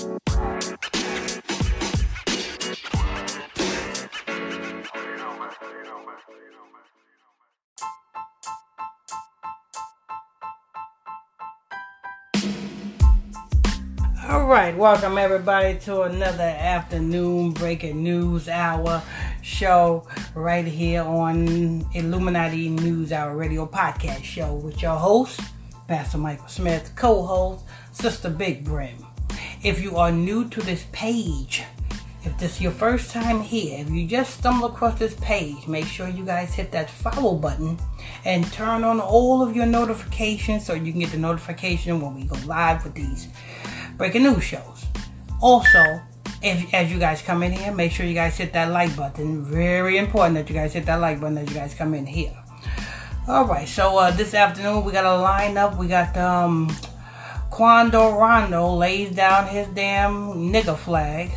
[0.00, 0.06] All
[14.46, 19.02] right, welcome everybody to another afternoon breaking news hour
[19.42, 20.06] show
[20.36, 25.40] right here on Illuminati News Hour Radio Podcast Show with your host,
[25.88, 29.07] Pastor Michael Smith, co host, Sister Big Brim.
[29.62, 31.64] If you are new to this page,
[32.24, 35.86] if this is your first time here, if you just stumble across this page, make
[35.86, 37.76] sure you guys hit that follow button
[38.24, 42.24] and turn on all of your notifications so you can get the notification when we
[42.24, 43.26] go live with these
[43.96, 44.86] breaking news shows.
[45.40, 46.00] Also,
[46.40, 49.44] if as you guys come in here, make sure you guys hit that like button.
[49.44, 52.36] Very important that you guys hit that like button as you guys come in here.
[53.26, 55.76] All right, so uh, this afternoon we got a lineup.
[55.76, 56.70] We got um,
[57.58, 61.32] Quando Rondo lays down his damn nigga flag.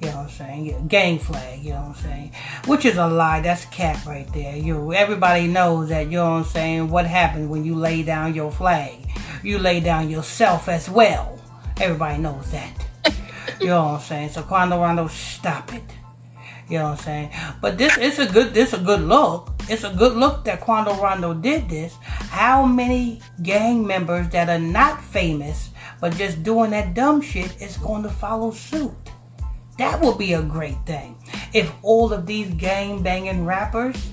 [0.00, 0.88] You know what I'm saying?
[0.88, 2.32] Gang flag, you know what I'm saying?
[2.66, 3.40] Which is a lie.
[3.40, 4.56] That's cap right there.
[4.56, 8.34] You everybody knows that, you know what I'm saying, what happens when you lay down
[8.34, 8.96] your flag.
[9.44, 11.40] You lay down yourself as well.
[11.80, 12.74] Everybody knows that.
[13.60, 14.30] You know what I'm saying?
[14.30, 15.84] So Quando Rondo, stop it.
[16.68, 17.30] You know what I'm saying?
[17.60, 19.52] But this is a good this a good look.
[19.70, 21.94] It's a good look that Quando Rondo did this.
[22.02, 27.76] How many gang members that are not famous but just doing that dumb shit is
[27.76, 28.90] going to follow suit?
[29.78, 31.16] That would be a great thing.
[31.54, 34.10] If all of these gang banging rappers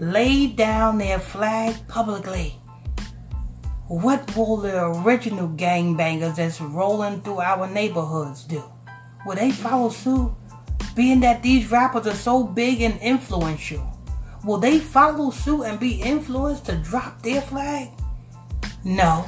[0.00, 2.56] laid down their flag publicly.
[3.86, 8.64] What will the original gangbangers that's rolling through our neighborhoods do?
[9.24, 10.32] Will they follow suit?
[10.96, 13.91] Being that these rappers are so big and influential,
[14.44, 17.88] will they follow suit and be influenced to drop their flag?
[18.84, 19.26] No,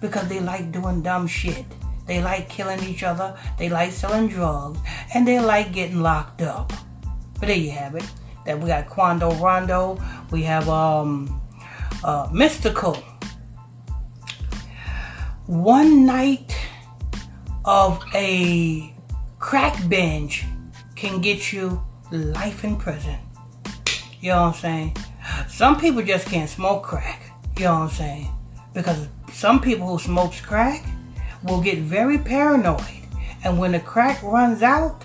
[0.00, 1.64] because they like doing dumb shit.
[2.06, 4.78] They like killing each other, they like selling drugs,
[5.14, 6.72] and they like getting locked up.
[7.38, 8.08] But there you have it.
[8.44, 10.00] That we got Quando Rondo,
[10.30, 11.40] we have um
[12.04, 13.02] uh Mystikal
[15.46, 16.56] one night
[17.64, 18.92] of a
[19.38, 20.44] crack binge
[20.96, 21.80] can get you
[22.10, 23.16] life in prison.
[24.26, 24.96] You know what I'm saying?
[25.48, 27.30] Some people just can't smoke crack.
[27.58, 28.28] You know what I'm saying?
[28.74, 30.84] Because some people who smokes crack
[31.44, 33.06] will get very paranoid.
[33.44, 35.04] And when the crack runs out,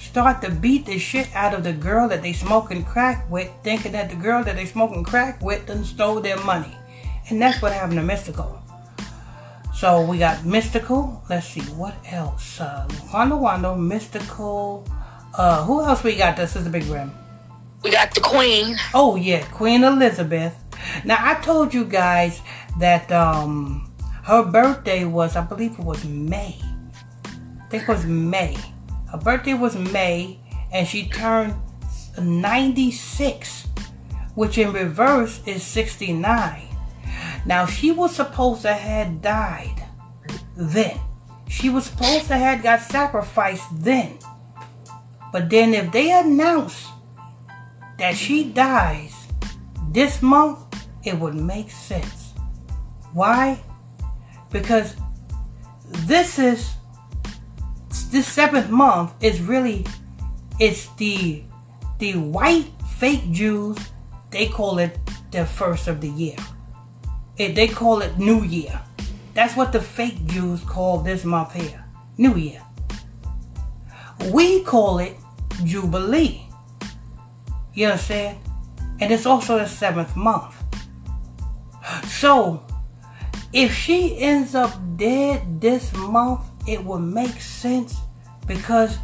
[0.00, 3.92] start to beat the shit out of the girl that they smoking crack with, thinking
[3.92, 6.74] that the girl that they smoking crack with done stole their money.
[7.28, 8.58] And that's what happened to Mystikal.
[9.74, 11.20] So we got Mystikal.
[11.28, 12.58] Let's see what else.
[12.58, 14.88] Uh, Wanda Wanda, Mystikal.
[15.36, 16.38] Uh, who else we got?
[16.38, 17.12] This is the big rim.
[17.82, 18.76] We got the Queen.
[18.94, 20.54] Oh yeah, Queen Elizabeth.
[21.04, 22.40] Now I told you guys
[22.78, 23.92] that um
[24.24, 26.56] her birthday was, I believe it was May.
[27.24, 28.56] I think it was May.
[29.10, 30.38] Her birthday was May,
[30.72, 31.54] and she turned
[32.20, 33.66] 96,
[34.36, 36.62] which in reverse is 69.
[37.44, 39.82] Now she was supposed to have died
[40.56, 41.00] then.
[41.48, 44.18] She was supposed to have got sacrificed then.
[45.32, 46.91] But then if they announce
[48.02, 49.28] that she dies
[49.92, 50.58] this month,
[51.04, 52.32] it would make sense.
[53.12, 53.62] Why?
[54.50, 54.96] Because
[56.10, 56.74] this is
[58.10, 59.86] this seventh month is really
[60.58, 61.44] it's the
[62.00, 62.66] the white
[62.98, 63.78] fake Jews,
[64.32, 64.98] they call it
[65.30, 66.36] the first of the year.
[67.38, 68.82] It, they call it New Year.
[69.34, 71.84] That's what the fake Jews call this month here.
[72.18, 72.62] New Year.
[74.32, 75.16] We call it
[75.62, 76.48] Jubilee.
[77.74, 78.38] You understand?
[79.00, 80.54] And it's also the seventh month.
[82.06, 82.62] So,
[83.52, 87.96] if she ends up dead this month, it would make sense
[88.46, 88.98] because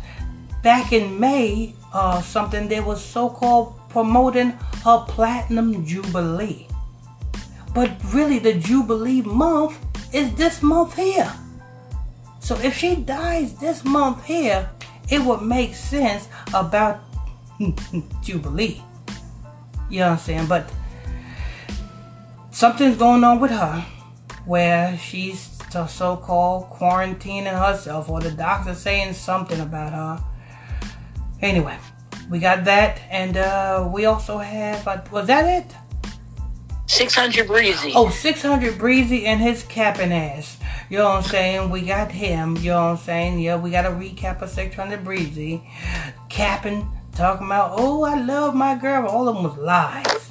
[0.63, 4.51] back in May, uh, something they was so-called promoting
[4.85, 6.67] her platinum jubilee.
[7.75, 9.79] But really, the jubilee month
[10.15, 11.33] is this month here.
[12.41, 14.71] So if she dies this month here,
[15.11, 17.01] it would make sense about
[18.23, 18.83] jubilee.
[19.91, 20.47] You know what I'm saying?
[20.47, 20.71] But
[22.51, 23.85] something's going on with her
[24.45, 30.25] where she's so-called quarantining herself or the doctor saying something about her.
[31.41, 31.77] Anyway,
[32.31, 35.75] we got that and uh, we also have, uh, was that it?
[36.87, 37.93] 600 Breezy.
[37.95, 40.57] Oh, 600 Breezy and his capping ass.
[40.89, 41.71] You know what I'm saying?
[41.71, 42.57] We got him.
[42.57, 43.41] You know what I'm saying?
[43.41, 45.63] Yeah, we got a recap of 600 Breezy.
[46.31, 49.07] Capping, talking about, oh, I love my girl.
[49.09, 50.31] All of them was lies.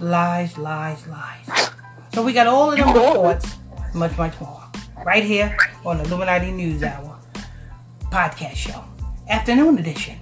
[0.00, 1.70] Lies, lies, lies.
[2.14, 3.56] So we got all of them reports,
[3.94, 4.64] much, much more.
[5.04, 7.18] Right here on the Illuminati News Hour.
[8.10, 8.82] podcast show,
[9.28, 10.18] afternoon edition.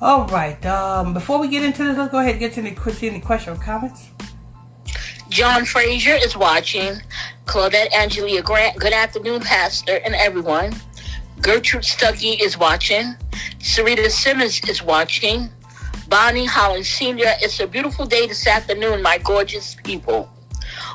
[0.00, 0.64] All right.
[0.66, 3.20] Um, before we get into this, let's go ahead and get to any, see any
[3.20, 4.10] questions or comments.
[5.30, 6.94] John Frazier is watching.
[7.46, 10.72] Claudette Angelia Grant, good afternoon, Pastor, and everyone.
[11.44, 13.14] Gertrude Stuckey is watching.
[13.58, 15.50] Sarita Simmons is watching.
[16.08, 20.30] Bonnie Holland Sr., it's a beautiful day this afternoon, my gorgeous people.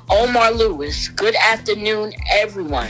[0.09, 2.89] Omar Lewis, good afternoon, everyone.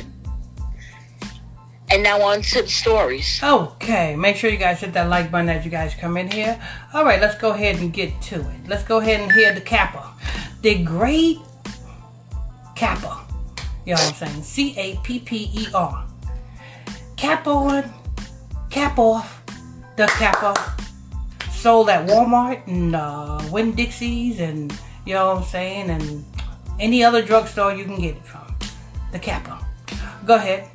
[1.91, 3.41] And now on to the stories.
[3.43, 6.57] Okay, make sure you guys hit that like button as you guys come in here.
[6.93, 8.67] All right, let's go ahead and get to it.
[8.69, 10.13] Let's go ahead and hear the Kappa.
[10.61, 11.39] The great
[12.77, 13.25] Kappa.
[13.85, 14.43] You know what I'm saying?
[14.43, 16.08] C A P P E R.
[17.19, 17.83] Cap on,
[18.69, 19.43] cap off,
[19.97, 20.53] the capper.
[21.51, 24.71] Sold at Walmart and uh, Winn Dixie's and,
[25.05, 26.25] you know what I'm saying, and
[26.79, 28.55] any other drugstore you can get it from.
[29.11, 29.59] The capper.
[30.25, 30.69] Go ahead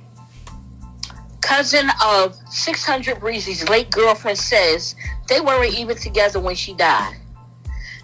[1.45, 4.97] cousin of 600 Breezy's late girlfriend says
[5.29, 7.17] they weren't even together when she died.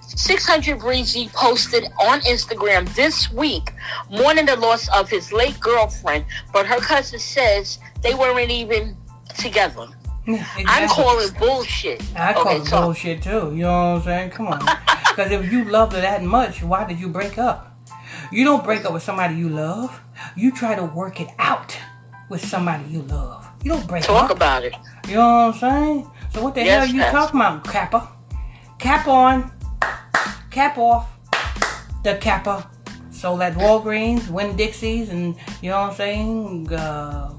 [0.02, 3.72] 600 Breezy posted on Instagram this week
[4.10, 8.96] mourning the loss of his late girlfriend, but her cousin says they weren't even
[9.38, 9.86] together.
[10.26, 10.64] exactly.
[10.66, 12.02] I'm calling bullshit.
[12.16, 12.82] I call okay, it so.
[12.82, 13.52] bullshit too.
[13.54, 14.30] You know what I'm saying?
[14.30, 14.60] Come on.
[15.10, 17.76] Because if you loved her that much, why did you break up?
[18.30, 20.00] You don't break up with somebody you love.
[20.36, 21.76] You try to work it out
[22.28, 23.46] with somebody you love.
[23.64, 24.28] You don't break Talk up.
[24.28, 24.74] Talk about it.
[25.08, 26.10] You know what I'm saying?
[26.32, 27.12] So what the yes, hell are you yes.
[27.12, 28.08] talking about, Kappa?
[28.78, 29.50] Cap on,
[30.50, 31.10] cap off,
[32.04, 32.70] the Kappa.
[33.10, 36.72] So that Walgreens, Winn Dixie's, and you know what I'm saying?
[36.72, 37.34] Uh,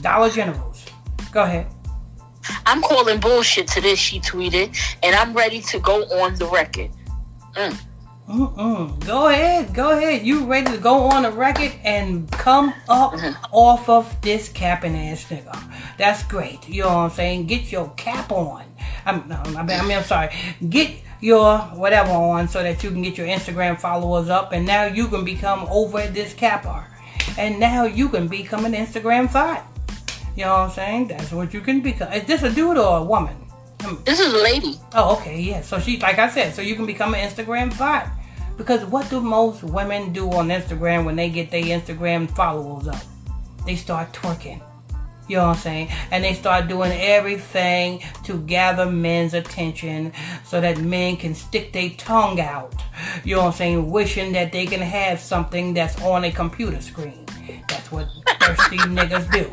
[0.00, 0.84] Dollar Generals.
[1.32, 1.66] Go ahead.
[2.66, 6.90] I'm calling bullshit to this, she tweeted, and I'm ready to go on the record.
[7.54, 7.78] Mm.
[8.28, 9.06] Mm-mm.
[9.06, 10.24] Go ahead, go ahead.
[10.24, 13.34] You ready to go on the record and come up mm-hmm.
[13.52, 15.60] off of this capping ass nigga?
[15.98, 16.68] That's great.
[16.68, 17.46] You know what I'm saying?
[17.46, 18.64] Get your cap on.
[19.04, 20.32] I'm, no, I mean, I'm sorry.
[20.68, 24.84] Get your whatever on so that you can get your Instagram followers up, and now
[24.84, 26.86] you can become over this capper,
[27.36, 29.66] and now you can become an Instagram thought.
[30.36, 31.08] You know what I'm saying?
[31.08, 32.12] That's what you can become.
[32.12, 33.36] Is this a dude or a woman?
[34.04, 34.78] This is a lady.
[34.94, 35.62] Oh, okay, yeah.
[35.62, 38.08] So she, like I said, so you can become an Instagram thought.
[38.56, 43.02] Because what do most women do on Instagram when they get their Instagram followers up?
[43.64, 44.60] They start twerking.
[45.28, 45.88] You know what I'm saying?
[46.10, 50.12] And they start doing everything to gather men's attention
[50.44, 52.74] so that men can stick their tongue out.
[53.24, 53.90] You know what I'm saying?
[53.90, 57.24] Wishing that they can have something that's on a computer screen.
[57.68, 58.08] That's what
[58.40, 59.50] thirsty niggas do.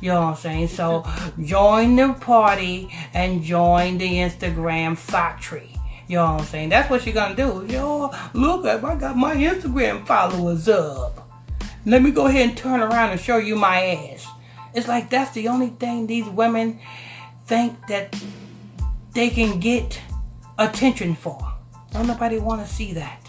[0.00, 0.68] You know what I'm saying?
[0.68, 1.04] So
[1.42, 5.74] join the party and join the Instagram factory.
[6.08, 6.68] You know what I'm saying?
[6.70, 7.66] That's what you're gonna do.
[7.68, 11.28] Yo, look, I got my Instagram followers up.
[11.84, 14.26] Let me go ahead and turn around and show you my ass.
[14.74, 16.80] It's like that's the only thing these women
[17.46, 18.16] think that
[19.14, 20.00] they can get
[20.58, 21.38] attention for.
[21.92, 23.28] Don't nobody wanna see that.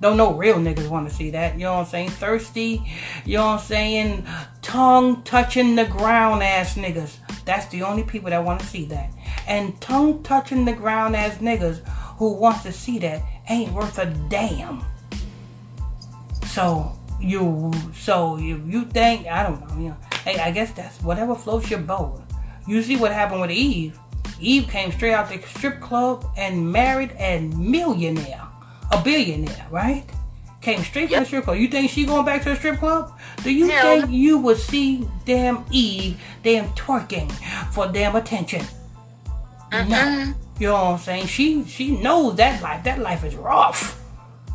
[0.00, 1.54] Don't no real niggas wanna see that.
[1.54, 2.10] You know what I'm saying?
[2.10, 2.82] Thirsty,
[3.24, 4.26] you know what I'm saying?
[4.62, 7.16] Tongue touching the ground ass niggas.
[7.44, 9.10] That's the only people that wanna see that.
[9.46, 11.86] And tongue touching the ground ass niggas
[12.18, 14.84] who wants to see that ain't worth a damn.
[16.46, 19.96] So you so if you think I don't know, you know.
[20.24, 22.22] Hey, I guess that's whatever floats your boat.
[22.66, 23.98] You see what happened with Eve.
[24.38, 28.46] Eve came straight out the strip club and married a millionaire.
[28.92, 30.04] A billionaire, right?
[30.60, 31.18] Came straight yep.
[31.18, 31.56] from the strip club.
[31.56, 33.18] You think she going back to the strip club?
[33.42, 37.30] Do you think you would see damn Eve damn twerking
[37.72, 38.64] for damn attention?
[39.72, 40.34] No.
[40.58, 41.26] You know what I'm saying?
[41.26, 42.84] She she knows that life.
[42.84, 43.98] That life is rough.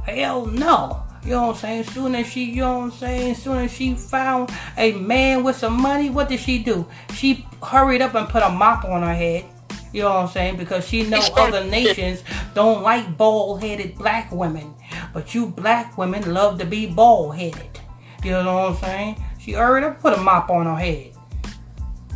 [0.06, 1.02] Hell no.
[1.24, 1.84] You know what I'm saying?
[1.86, 3.36] Soon as she, you know what I'm saying?
[3.36, 6.86] Soon as she found a man with some money, what did she do?
[7.16, 9.46] She hurried up and put a mop on her head.
[9.92, 10.58] You know what I'm saying?
[10.58, 12.22] Because she know other nations
[12.54, 14.76] don't like bald-headed black women.
[15.16, 17.80] But you black women love to be bald-headed.
[18.22, 19.24] You know what I'm saying?
[19.40, 21.14] She already put a mop on her head.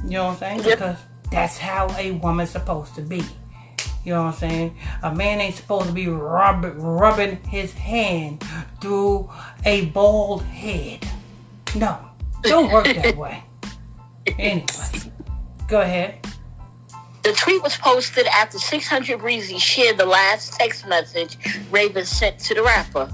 [0.04, 0.64] You know what I'm saying?
[0.64, 0.98] Because
[1.32, 3.24] that's how a woman's supposed to be.
[4.04, 4.78] You know what I'm saying?
[5.02, 8.44] A man ain't supposed to be rub, rubbing his hand
[8.82, 9.32] through
[9.66, 11.08] a bald head.
[11.76, 11.98] No,
[12.44, 13.42] don't work that way.
[14.38, 15.14] Anyway,
[15.70, 16.28] go ahead.
[17.30, 21.38] The tweet was posted after 600 Breezy shared the last text message
[21.70, 23.06] Raven sent to the rapper.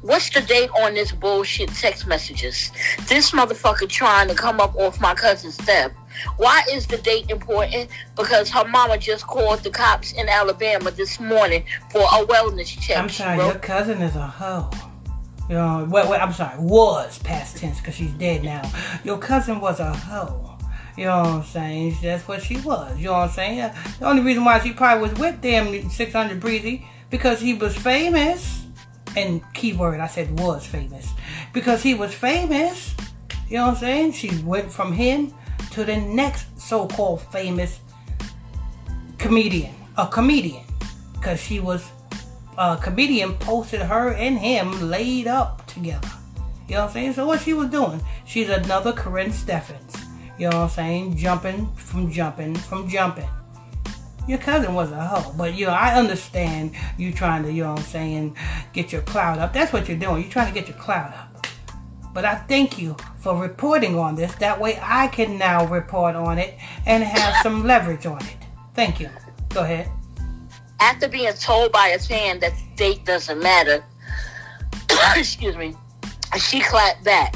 [0.00, 2.72] What's the date on this bullshit text messages?
[3.06, 5.92] This motherfucker trying to come up off my cousin's death.
[6.38, 7.90] Why is the date important?
[8.16, 12.96] Because her mama just called the cops in Alabama this morning for a wellness check.
[12.96, 14.70] I'm sorry, your cousin is a hoe.
[15.50, 18.62] You know, wait, wait, I'm sorry, was past tense because she's dead now.
[19.04, 20.49] Your cousin was a hoe.
[21.00, 21.96] You know what I'm saying?
[22.02, 22.98] That's what she was.
[22.98, 23.72] You know what I'm saying?
[24.00, 28.66] The only reason why she probably was with damn 600 Breezy because he was famous.
[29.16, 31.08] And keyword, I said was famous.
[31.54, 32.94] Because he was famous.
[33.48, 34.12] You know what I'm saying?
[34.12, 35.32] She went from him
[35.70, 37.80] to the next so-called famous
[39.16, 39.74] comedian.
[39.96, 40.66] A comedian.
[41.14, 41.90] Because she was
[42.58, 46.10] a comedian posted her and him laid up together.
[46.68, 47.12] You know what I'm saying?
[47.14, 48.02] So what she was doing?
[48.26, 49.99] She's another Karrine Steffans.
[50.40, 51.16] You know what I'm saying?
[51.18, 53.28] Jumping from jumping from jumping.
[54.26, 57.72] Your cousin was a hoe, but you know I understand you trying to, you know
[57.72, 58.36] what I'm saying,
[58.72, 59.52] get your cloud up.
[59.52, 60.22] That's what you're doing.
[60.22, 61.46] You're trying to get your cloud up.
[62.14, 64.34] But I thank you for reporting on this.
[64.36, 68.38] That way I can now report on it and have some leverage on it.
[68.74, 69.10] Thank you.
[69.50, 69.90] Go ahead.
[70.80, 73.84] After being told by a fan that the date doesn't matter,
[75.14, 75.76] excuse me,
[76.38, 77.34] she clapped back.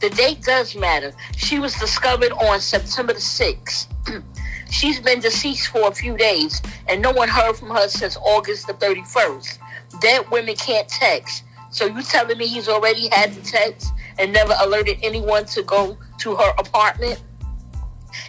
[0.00, 1.12] The date does matter.
[1.36, 3.86] She was discovered on September the 6th.
[4.70, 8.66] She's been deceased for a few days, and no one heard from her since August
[8.66, 9.58] the 31st.
[10.00, 11.44] Dead women can't text.
[11.70, 15.98] So you telling me he's already had the text and never alerted anyone to go
[16.18, 17.20] to her apartment?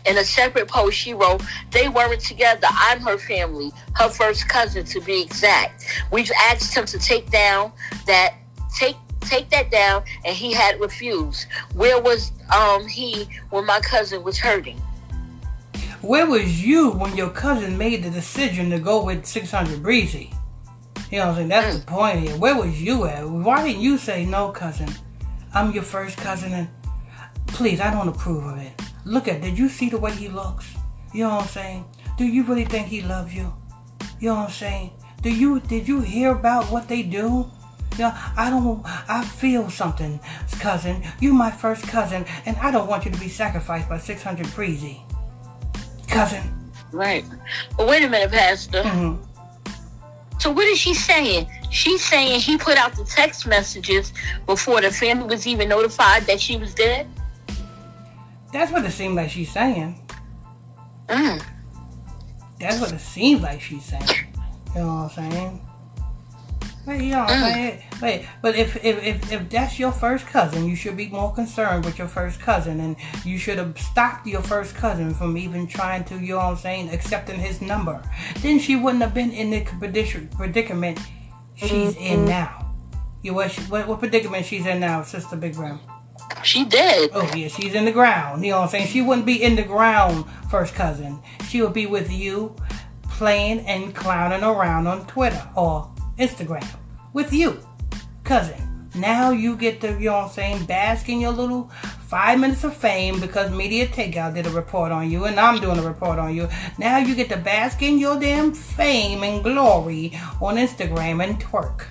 [0.05, 2.67] In a separate post, she wrote, They weren't together.
[2.71, 5.85] I'm her family, her first cousin to be exact.
[6.11, 7.71] We've asked him to take down
[8.05, 8.35] that,
[8.77, 11.45] take take that down, and he had refused.
[11.73, 14.81] Where was um he when my cousin was hurting?
[16.01, 20.31] Where was you when your cousin made the decision to go with 600 Breezy?
[21.11, 21.47] You know what I'm saying?
[21.49, 21.79] That's mm.
[21.81, 22.37] the point here.
[22.37, 23.27] Where was you at?
[23.27, 24.89] Why didn't you say, no, cousin?
[25.53, 26.67] I'm your first cousin, and
[27.47, 28.71] please, I don't approve of it.
[29.05, 30.73] Look at, did you see the way he looks?
[31.13, 31.85] You know what I'm saying?
[32.17, 33.51] Do you really think he loves you?
[34.19, 34.91] You know what I'm saying?
[35.21, 37.49] Do you, did you hear about what they do?
[37.97, 40.19] Yeah, I don't, I feel something,
[40.59, 41.03] cousin.
[41.19, 45.01] You my first cousin, and I don't want you to be sacrificed by 600 Breezy.
[46.07, 46.71] Cousin.
[46.91, 47.25] Right.
[47.77, 48.83] But wait a minute, Pastor.
[48.83, 49.23] Mm-hmm.
[50.39, 51.49] So what is she saying?
[51.69, 54.13] She's saying he put out the text messages
[54.45, 57.07] before the family was even notified that she was dead?
[58.53, 60.01] That's what it seems like she's saying.
[61.07, 61.43] Mm.
[62.59, 64.07] That's what it seems like she's saying.
[64.75, 65.68] You know what I'm saying?
[66.89, 70.75] But you know what I'm but if, if, if, if that's your first cousin, you
[70.75, 74.73] should be more concerned with your first cousin and you should have stopped your first
[74.73, 78.01] cousin from even trying to, you know what I'm saying, accepting his number.
[78.39, 79.61] Then she wouldn't have been in the
[80.35, 80.97] predicament
[81.55, 82.03] she's mm-hmm.
[82.03, 82.73] in now.
[83.21, 85.79] You what, what, what predicament she's in now, Sister Big Ram?
[86.41, 87.11] She did.
[87.13, 88.43] Oh yeah, she's in the ground.
[88.43, 88.87] You know what I'm saying?
[88.87, 91.19] She wouldn't be in the ground, first cousin.
[91.49, 92.55] She would be with you,
[93.09, 96.67] playing and clowning around on Twitter or Instagram
[97.13, 97.59] with you,
[98.23, 98.65] cousin.
[98.95, 101.69] Now you get to, you know what I'm saying, bask in your little
[102.07, 105.77] five minutes of fame because Media Takeout did a report on you and I'm doing
[105.77, 106.49] a report on you.
[106.77, 111.85] Now you get to bask in your damn fame and glory on Instagram and twerk.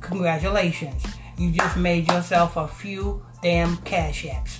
[0.00, 1.04] Congratulations.
[1.38, 4.58] You just made yourself a few damn cash apps.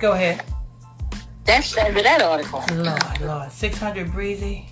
[0.00, 0.44] Go ahead.
[1.44, 2.62] That's of that article.
[2.72, 3.50] Lord, Lord.
[3.50, 4.68] 600 Breezy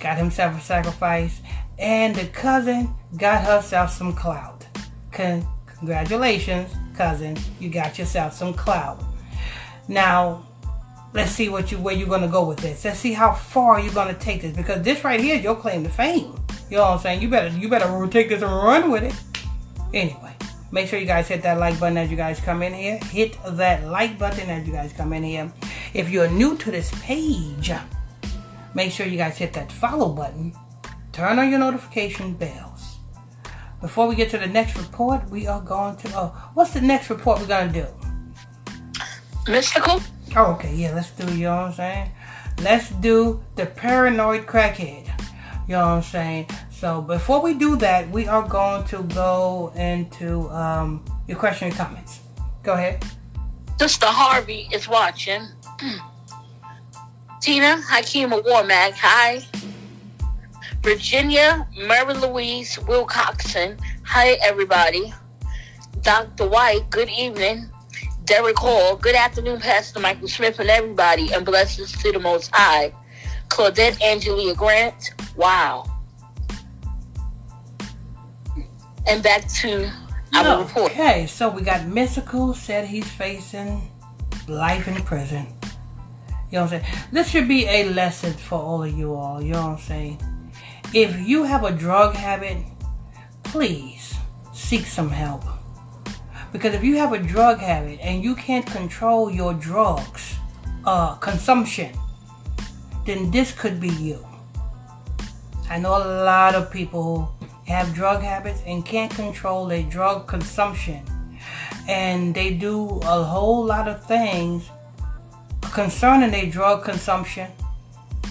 [0.00, 1.41] got himself a sacrifice
[1.82, 4.64] and the cousin got herself some clout.
[5.10, 9.02] Con- congratulations, cousin, you got yourself some clout.
[9.88, 10.46] Now,
[11.12, 12.84] let's see what you where you're gonna go with this.
[12.84, 15.82] Let's see how far you're gonna take this because this right here is your claim
[15.82, 16.32] to fame.
[16.70, 17.20] You know what I'm saying?
[17.20, 19.14] You better you better take this and run with it.
[19.92, 20.34] Anyway,
[20.70, 22.98] make sure you guys hit that like button as you guys come in here.
[22.98, 25.52] Hit that like button as you guys come in here.
[25.94, 27.72] If you're new to this page,
[28.72, 30.54] make sure you guys hit that follow button
[31.12, 32.96] Turn on your notification bells.
[33.82, 36.08] Before we get to the next report, we are going to.
[36.14, 39.52] Oh, what's the next report we're going to do?
[39.52, 40.00] Mystical?
[40.36, 40.74] Oh, okay.
[40.74, 42.10] Yeah, let's do, you know what I'm saying?
[42.62, 45.06] Let's do the paranoid crackhead.
[45.68, 46.48] You know what I'm saying?
[46.70, 51.76] So before we do that, we are going to go into um, your question and
[51.76, 52.20] comments.
[52.62, 53.04] Go ahead.
[53.78, 55.42] Sister Harvey is watching.
[57.40, 59.42] Tina Hakima Warmack, hi.
[60.82, 63.78] Virginia Mary Louise Wilcoxon.
[64.04, 65.14] Hi, everybody.
[66.00, 66.48] Dr.
[66.48, 67.70] White, good evening.
[68.24, 72.92] Derek Hall, good afternoon, Pastor Michael Smith, and everybody, and blessings to the Most High.
[73.48, 75.84] Claudette Angelia Grant, wow.
[79.06, 79.88] And back to
[80.34, 80.90] our report.
[80.90, 83.88] Okay, so we got Mystikal said he's facing
[84.48, 85.46] life in prison.
[86.50, 86.84] You know what I'm saying?
[87.12, 89.40] This should be a lesson for all of you all.
[89.40, 90.31] You know what I'm saying?
[90.94, 92.58] If you have a drug habit,
[93.44, 94.14] please
[94.52, 95.42] seek some help.
[96.52, 100.36] Because if you have a drug habit and you can't control your drugs,
[100.84, 101.96] uh, consumption,
[103.06, 104.22] then this could be you.
[105.70, 110.26] I know a lot of people who have drug habits and can't control their drug
[110.26, 111.06] consumption.
[111.88, 114.68] And they do a whole lot of things
[115.72, 117.50] concerning their drug consumption,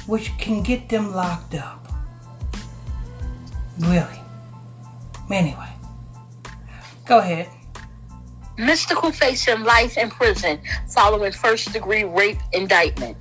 [0.05, 1.80] which can get them locked up.
[3.79, 4.19] Really.
[5.31, 5.69] Anyway,
[7.05, 7.47] go ahead.
[8.57, 10.59] Mystikal facing life in prison
[10.89, 13.17] following first degree rape indictment.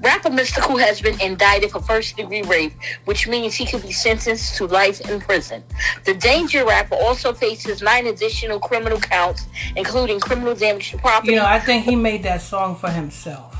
[0.00, 2.72] Rapper Mystikal has been indicted for first degree rape,
[3.04, 5.64] which means he could be sentenced to life in prison.
[6.04, 11.32] The Danger rapper also faces nine additional criminal counts, including criminal damage to property.
[11.32, 13.56] You know, I think he made that song for himself.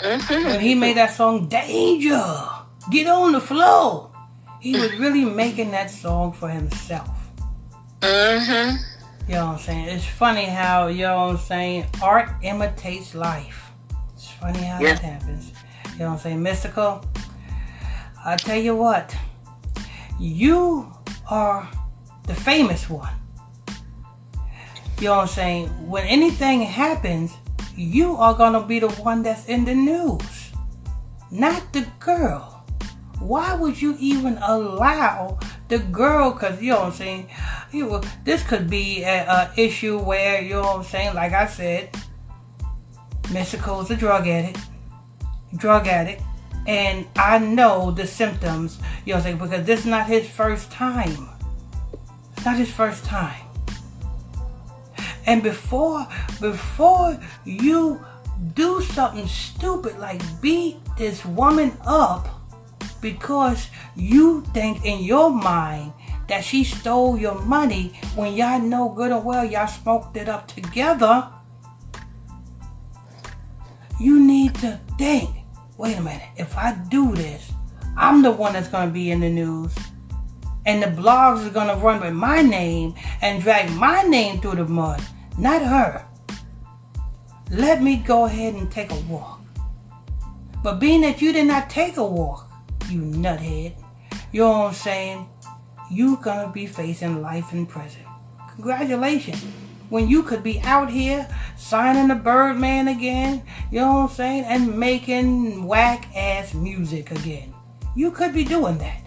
[0.00, 0.44] Mhm.
[0.44, 2.32] When he made that song, Danger,
[2.90, 4.10] get on the flow.
[4.60, 7.08] he was really making that song for himself.
[8.00, 8.76] Mm-hmm.
[9.28, 9.84] You know what I'm saying?
[9.88, 13.70] It's funny how, you know what I'm saying, art imitates life.
[14.14, 14.94] It's funny how Yeah.
[14.94, 15.52] that happens.
[15.92, 16.40] You know what I'm saying?
[16.42, 17.04] Mystikal,
[18.24, 19.14] I tell you what,
[20.18, 20.92] you
[21.30, 21.68] are
[22.26, 23.14] the famous one.
[24.98, 25.68] You know what I'm saying?
[25.88, 27.32] When anything happens,
[27.76, 30.50] you are gonna be the one that's in the news,
[31.30, 32.57] not the girl.
[33.20, 36.32] Why would you even allow the girl?
[36.32, 37.28] Cause you know what I'm saying.
[37.72, 41.14] You, know, this could be a, a issue where you know what I'm saying.
[41.14, 41.90] Like I said,
[43.34, 44.58] is a drug addict,
[45.56, 46.22] drug addict,
[46.66, 48.78] and I know the symptoms.
[49.04, 51.28] You know what I'm saying because this is not his first time.
[52.36, 53.44] It's not his first time.
[55.26, 56.06] And before
[56.40, 58.00] before you
[58.54, 62.37] do something stupid like beat this woman up
[63.00, 65.92] because you think in your mind
[66.28, 70.46] that she stole your money when y'all know good and well y'all smoked it up
[70.48, 71.28] together,
[73.98, 75.30] you need to think,
[75.76, 77.50] wait a minute, if I do this,
[77.96, 79.74] I'm the one that's gonna be in the news.
[80.66, 84.66] And the blogs are gonna run with my name and drag my name through the
[84.66, 85.02] mud,
[85.38, 86.04] not her.
[87.50, 89.40] Let me go ahead and take a walk.
[90.62, 92.47] But being that you did not take a walk,
[92.90, 93.74] you nuthead,
[94.32, 95.28] you know what I'm saying?
[95.90, 98.02] You gonna be facing life in prison.
[98.54, 99.44] Congratulations.
[99.88, 104.44] When you could be out here signing the Birdman again, you know what I'm saying,
[104.44, 107.54] and making whack ass music again.
[107.96, 109.00] You could be doing that.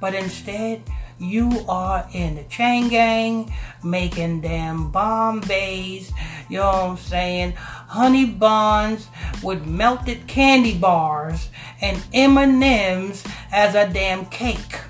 [0.00, 0.82] But instead,
[1.18, 3.52] you are in the chain gang,
[3.84, 6.10] making damn Bombays,
[6.48, 7.54] you know what I'm saying,
[7.92, 9.08] honey buns
[9.42, 11.50] with melted candy bars
[11.82, 14.80] and M&Ms as a damn cake.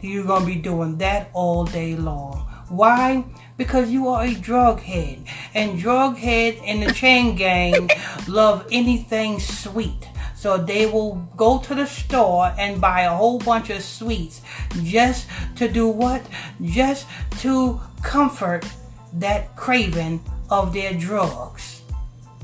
[0.00, 2.38] You're gonna be doing that all day long.
[2.68, 3.24] Why?
[3.56, 5.24] Because you are a drug head.
[5.54, 7.88] And drug head in the chain gang
[8.28, 10.08] love anything sweet.
[10.34, 14.42] So they will go to the store and buy a whole bunch of sweets
[14.82, 15.28] just
[15.58, 16.22] to do what?
[16.60, 17.06] Just
[17.42, 18.64] to comfort
[19.12, 21.71] that craving of their drugs.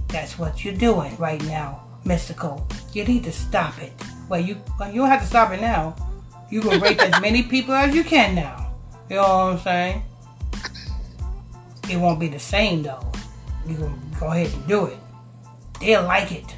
[0.08, 2.64] That's what you're doing right now, Mystikal.
[2.94, 3.92] You need to stop it.
[4.28, 5.94] Well, you well, you don't have to stop it now.
[6.50, 8.72] You can rape as many people as you can now.
[9.10, 10.02] You know what I'm saying?
[11.90, 13.04] It won't be the same though.
[13.66, 14.98] You can go ahead and do it.
[15.80, 16.56] They'll like it.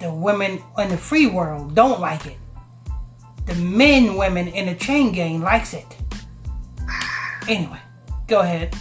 [0.00, 2.38] The women in the free world don't like it.
[3.46, 5.86] The men women in the chain gang likes it.
[7.48, 7.78] Anyway,
[8.28, 8.74] go ahead.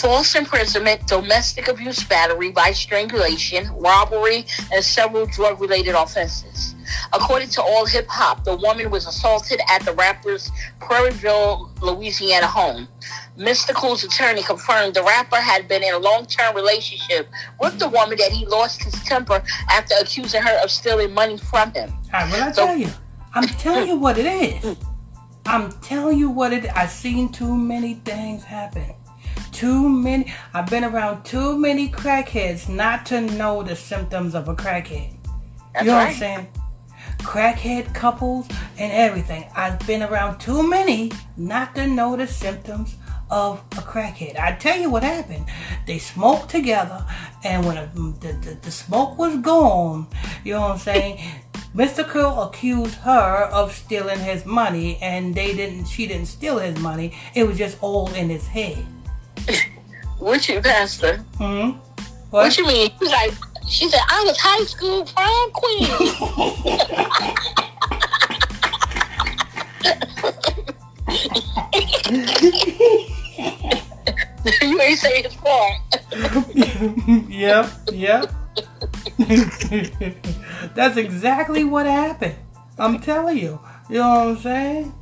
[0.00, 6.74] False imprisonment, domestic abuse, battery by strangulation, robbery, and several drug related offenses.
[7.12, 12.88] According to All Hip Hop, the woman was assaulted at the rapper's Prairieville, Louisiana home.
[13.36, 17.28] Mystikal's attorney confirmed the rapper had been in a long term relationship
[17.60, 21.72] with the woman that he lost his temper after accusing her of stealing money from
[21.72, 21.92] him.
[22.12, 22.90] Right, well, I tell you,
[23.34, 24.76] I'm telling you what it is.
[25.44, 26.66] I'm telling you what it.
[26.76, 28.94] I've seen too many things happen.
[29.56, 30.34] Too many.
[30.52, 35.16] I've been around too many crackheads not to know the symptoms of a crackhead.
[35.72, 36.08] That's you know what.
[36.08, 36.46] I'm saying?
[37.20, 39.48] Crackhead couples and everything.
[39.56, 42.96] I've been around too many not to know the symptoms
[43.30, 44.38] of a crackhead.
[44.38, 45.46] I tell you what happened.
[45.86, 47.06] They smoked together,
[47.42, 50.06] and when a, the, the, the smoke was gone,
[50.44, 51.18] you know what I'm saying?
[51.74, 52.04] Mr.
[52.04, 55.86] Curl accused her of stealing his money, and they didn't.
[55.86, 57.16] She didn't steal his money.
[57.34, 58.84] It was just all in his head.
[60.18, 61.18] What you, Pastor?
[61.38, 61.72] Hmm.
[62.30, 62.90] What you mean?
[62.98, 63.32] She's like,
[63.68, 65.86] she said, I was high school prom queen.
[74.62, 75.80] you ain't say his part.
[77.28, 78.32] yep, yep.
[80.74, 82.36] That's exactly what happened.
[82.78, 83.60] I'm telling you.
[83.88, 84.94] You know what I'm saying?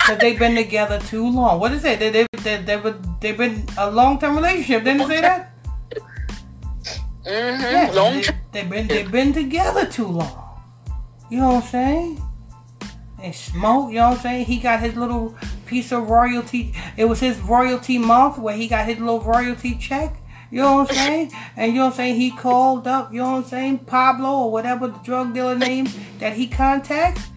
[0.00, 1.60] Because they've been together too long.
[1.60, 1.98] What is it?
[1.98, 4.84] They, they, they, they, were, they've been a long term relationship.
[4.84, 5.50] Didn't they say that?
[7.24, 7.62] Mm-hmm.
[7.62, 10.60] Yeah, Long they, they've been they've been together too long.
[11.28, 12.22] You know what I'm saying?
[13.20, 13.90] They smoke.
[13.90, 14.46] You know what I'm saying?
[14.46, 15.36] He got his little
[15.66, 16.74] piece of royalty.
[16.96, 20.16] It was his royalty month where he got his little royalty check.
[20.50, 21.32] You know what I'm saying?
[21.56, 22.16] And you know what I'm saying?
[22.16, 23.12] He called up.
[23.12, 23.78] You know what I'm saying?
[23.80, 27.28] Pablo or whatever the drug dealer name that he contacts.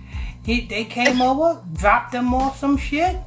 [0.44, 3.18] He they came over, dropped them off some shit,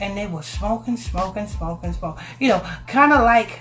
[0.00, 2.22] and they were smoking, smoking, smoking, smoking.
[2.38, 3.60] You know, kind of like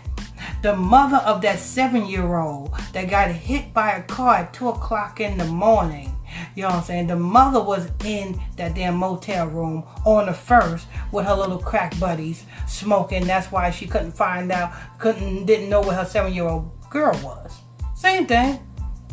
[0.61, 4.69] the mother of that seven year old that got hit by a car at 2
[4.69, 6.13] o'clock in the morning.
[6.55, 7.07] You know what I'm saying?
[7.07, 11.97] The mother was in that damn motel room on the first with her little crack
[11.99, 13.25] buddies smoking.
[13.25, 17.17] That's why she couldn't find out, couldn't, didn't know where her seven year old girl
[17.23, 17.57] was.
[17.95, 18.59] Same thing.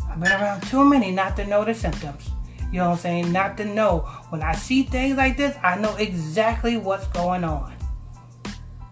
[0.09, 2.29] I've been around too many not to know the symptoms.
[2.71, 3.31] You know what I'm saying?
[3.31, 3.99] Not to know.
[4.29, 7.73] When I see things like this, I know exactly what's going on.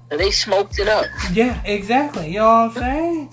[0.09, 1.05] They smoked it up.
[1.33, 2.27] Yeah, exactly.
[2.27, 3.29] You know what I'm saying?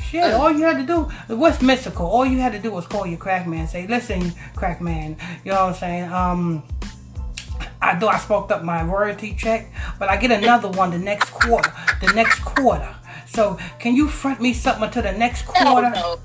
[0.00, 1.02] Shit, all you had to do,
[1.36, 2.00] what's Mystikal?
[2.00, 5.52] All you had to do was call your crack man, say, listen, crack man, you
[5.52, 6.12] know what I'm saying?
[6.12, 6.64] Um,
[7.80, 11.30] I know I smoked up my royalty check, but I get another one the next
[11.30, 12.92] quarter, the next quarter.
[13.26, 15.90] So can you front me something until the next quarter?
[15.90, 16.18] no.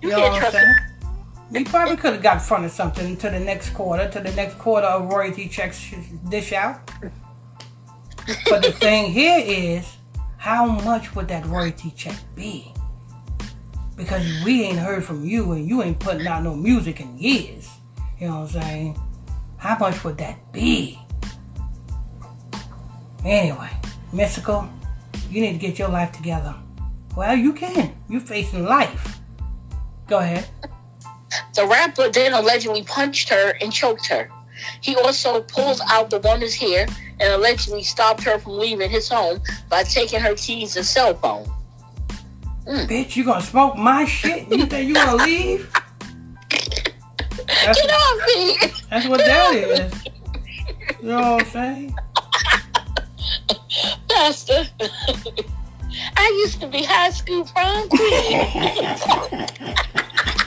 [0.00, 0.74] You You know can't what I'm trust saying?
[1.50, 4.86] We probably could have got fronted something until the next quarter, to the next quarter
[4.86, 5.92] of royalty checks
[6.28, 6.80] dish out.
[8.48, 9.96] But the thing here is,
[10.36, 12.72] how much would that royalty check be?
[13.96, 17.68] Because we ain't heard from you and you ain't putting out no music in years.
[18.20, 19.00] You know what I'm saying?
[19.56, 20.98] How much would that be?
[23.24, 23.70] Anyway,
[24.14, 24.70] Mystikal,
[25.28, 26.54] you need to get your life together.
[27.16, 27.92] Well, you can.
[28.08, 29.18] You're facing life.
[30.06, 30.48] Go ahead.
[31.60, 34.30] The rapper then allegedly punched her and choked her.
[34.80, 36.86] He also pulled out the woman's hair
[37.20, 41.44] and allegedly stopped her from leaving his home by taking her keys and cell phone.
[42.66, 42.88] Mm.
[42.88, 44.50] Bitch, you gonna smoke my shit?
[44.50, 45.70] You think you gonna leave?
[46.48, 48.56] That's, Get off me!
[48.88, 49.92] that's what that is.
[51.02, 51.94] You know what I'm saying?
[54.08, 54.66] Pastor.
[56.16, 58.96] I used to be high school prom queen.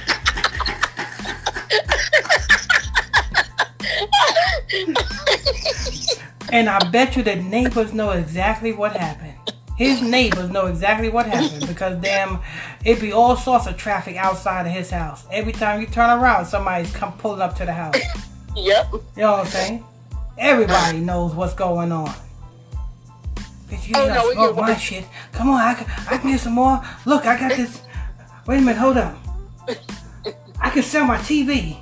[6.54, 9.34] And I bet you the neighbors know exactly what happened.
[9.76, 12.40] His neighbors know exactly what happened because damn,
[12.86, 15.26] it be all sorts of traffic outside of his house.
[15.32, 17.96] Every time you turn around, somebody's come pulling up to the house.
[18.56, 18.88] yep.
[18.92, 19.84] You know what I'm saying?
[20.38, 22.14] Everybody knows what's going on.
[23.68, 25.06] Bitch, you Oh, no, smoke my shit.
[25.32, 26.84] Come on, I can, I can get some more.
[27.06, 27.82] Look, I got this.
[28.46, 29.18] Wait a minute, hold up.
[30.60, 31.78] I can sell my TV.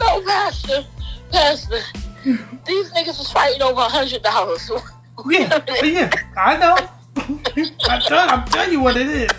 [0.00, 0.84] No, Pastor.
[1.32, 1.80] Pastor.
[2.66, 4.70] These niggas was fighting over a hundred dollars.
[5.28, 6.76] Yeah, yeah, I know.
[7.88, 9.30] I'm, tell, I'm telling you what it is.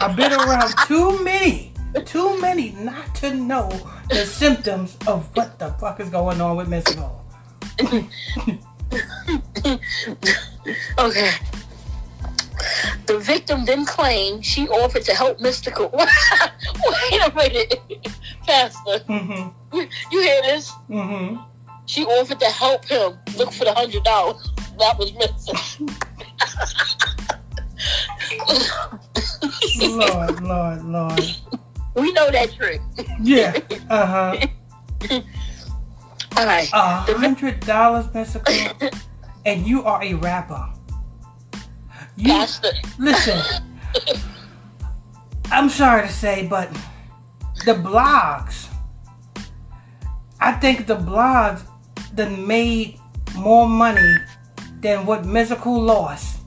[0.00, 1.72] I've been around too many,
[2.04, 3.68] too many not to know
[4.08, 7.20] the symptoms of what the fuck is going on with Miss Mo.
[10.98, 11.30] Okay.
[13.06, 15.92] The victim then claimed she offered to help Mystikal.
[15.92, 17.74] Wait a minute,
[18.46, 18.98] Pastor.
[19.08, 19.78] Mm-hmm,
[20.12, 20.70] You, hear this?
[20.88, 21.40] mm-hmm.
[21.86, 25.88] She offered to help him look for the hundred dollars that was missing.
[29.80, 31.36] Lord, Lord, Lord.
[31.94, 32.80] we know that trick.
[33.20, 33.56] Yeah,
[33.88, 34.46] uh-huh.
[36.36, 36.68] All right.
[36.72, 38.92] A hundred dollars, Mystikal,
[39.46, 40.68] and you are a rapper.
[42.18, 42.72] You Pastor.
[42.98, 43.40] listen.
[45.52, 46.68] I'm sorry to say, but
[47.64, 48.66] the blogs.
[50.40, 51.62] I think the blogs
[52.14, 52.98] that made
[53.36, 54.16] more money
[54.80, 56.40] than what Mystikal lost,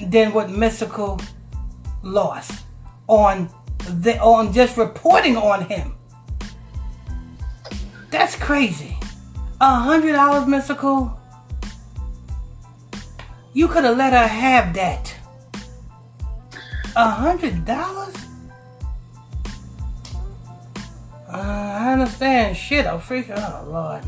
[0.00, 1.22] than what Mystikal
[2.02, 2.64] lost
[3.08, 3.50] on
[4.00, 5.94] the on just reporting on him.
[8.10, 8.96] That's crazy.
[9.60, 11.17] A hundred dollars, Mystikal.
[13.58, 15.16] You could have let her have that.
[16.94, 18.14] A hundred dollars?
[21.28, 22.56] Uh, I understand.
[22.56, 23.34] Shit, I'm freaking.
[23.36, 24.04] Oh Lord.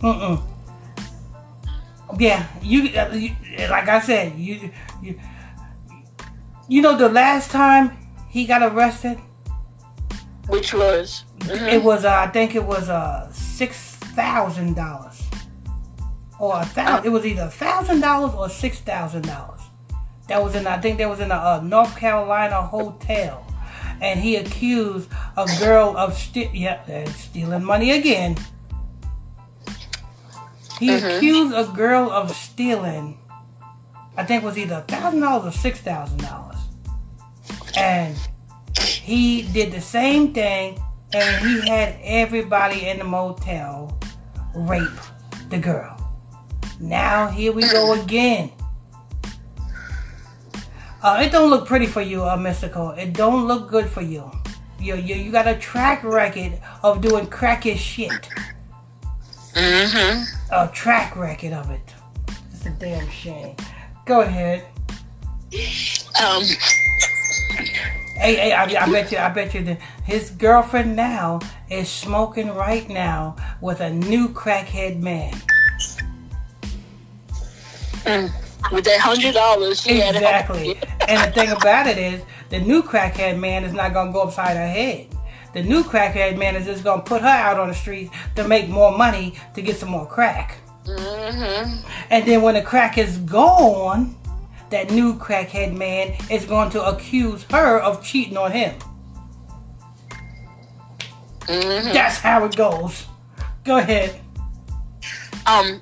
[0.00, 0.42] Mm-mm.
[2.18, 3.36] Yeah, you, uh, you.
[3.70, 4.72] Like I said, you,
[5.04, 5.20] you.
[6.66, 7.96] You know, the last time
[8.28, 9.20] he got arrested,
[10.48, 12.04] Which was it was.
[12.04, 15.27] Uh, I think it was uh six thousand dollars.
[16.38, 17.06] Or a thousand.
[17.06, 19.60] It was either a thousand dollars or six thousand dollars.
[20.28, 23.46] That was in, I think, that was in a, a North Carolina hotel,
[24.02, 28.36] and he accused a girl of sti- yeah, stealing money again.
[30.78, 31.16] He Mhm.
[31.16, 33.18] accused a girl of stealing.
[34.16, 36.56] I think it was either a thousand dollars or six thousand dollars,
[37.76, 38.16] and
[38.80, 40.78] he did the same thing,
[41.12, 43.98] and he had everybody in the motel
[44.54, 44.88] rape
[45.50, 45.97] the girl.
[46.80, 48.52] Now here we go again.
[51.02, 52.96] Uh, it don't look pretty for you, uh, Mystikal.
[52.98, 54.30] It don't look good for you.
[54.80, 55.14] You, you.
[55.14, 58.28] you got a track record of doing crackish shit.
[59.54, 60.24] Mm-hmm.
[60.52, 61.94] A track record of it.
[62.52, 63.56] It's a damn shame.
[64.04, 64.66] Go ahead.
[66.20, 66.42] Um,
[68.18, 71.38] Hey, hey, I, I bet you, I bet you, that his girlfriend now
[71.70, 75.32] is smoking right now with a new crackhead man.
[78.08, 80.76] Mm, with that hundred dollars, she had Exactly.
[81.08, 84.56] and the thing about it is, the new crackhead man is not gonna go upside
[84.56, 85.06] her head.
[85.54, 88.68] The new crackhead man is just gonna put her out on the streets to make
[88.68, 90.58] more money to get some more crack.
[90.84, 91.86] Mm-hmm.
[92.10, 94.16] And then when the crack is gone,
[94.70, 98.74] that new crackhead man is going to accuse her of cheating on him.
[101.40, 101.92] Mm-hmm.
[101.92, 103.06] That's how it goes.
[103.64, 104.20] Go ahead.
[105.46, 105.80] Um.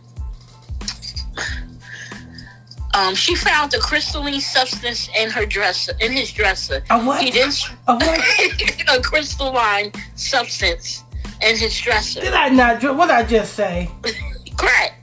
[2.97, 6.83] Um, she found a crystalline substance in her dresser, in his dresser.
[6.89, 7.23] A what?
[7.23, 7.63] He didn't.
[7.89, 8.89] A what?
[8.99, 11.05] a crystalline substance
[11.43, 12.23] in his dresser.
[12.23, 12.83] Did I not?
[12.97, 13.91] What did I just say?
[14.57, 14.99] Crack.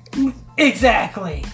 [0.57, 1.45] Exactly.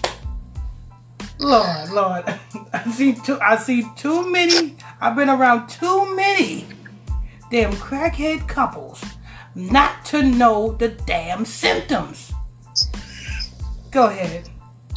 [1.39, 2.23] Lord, Lord,
[2.73, 3.38] I see too.
[3.41, 4.78] I see too many.
[5.02, 6.65] I've been around too many
[7.52, 9.04] damn crackhead couples
[9.56, 12.32] not to know the damn symptoms.
[13.91, 14.49] Go ahead.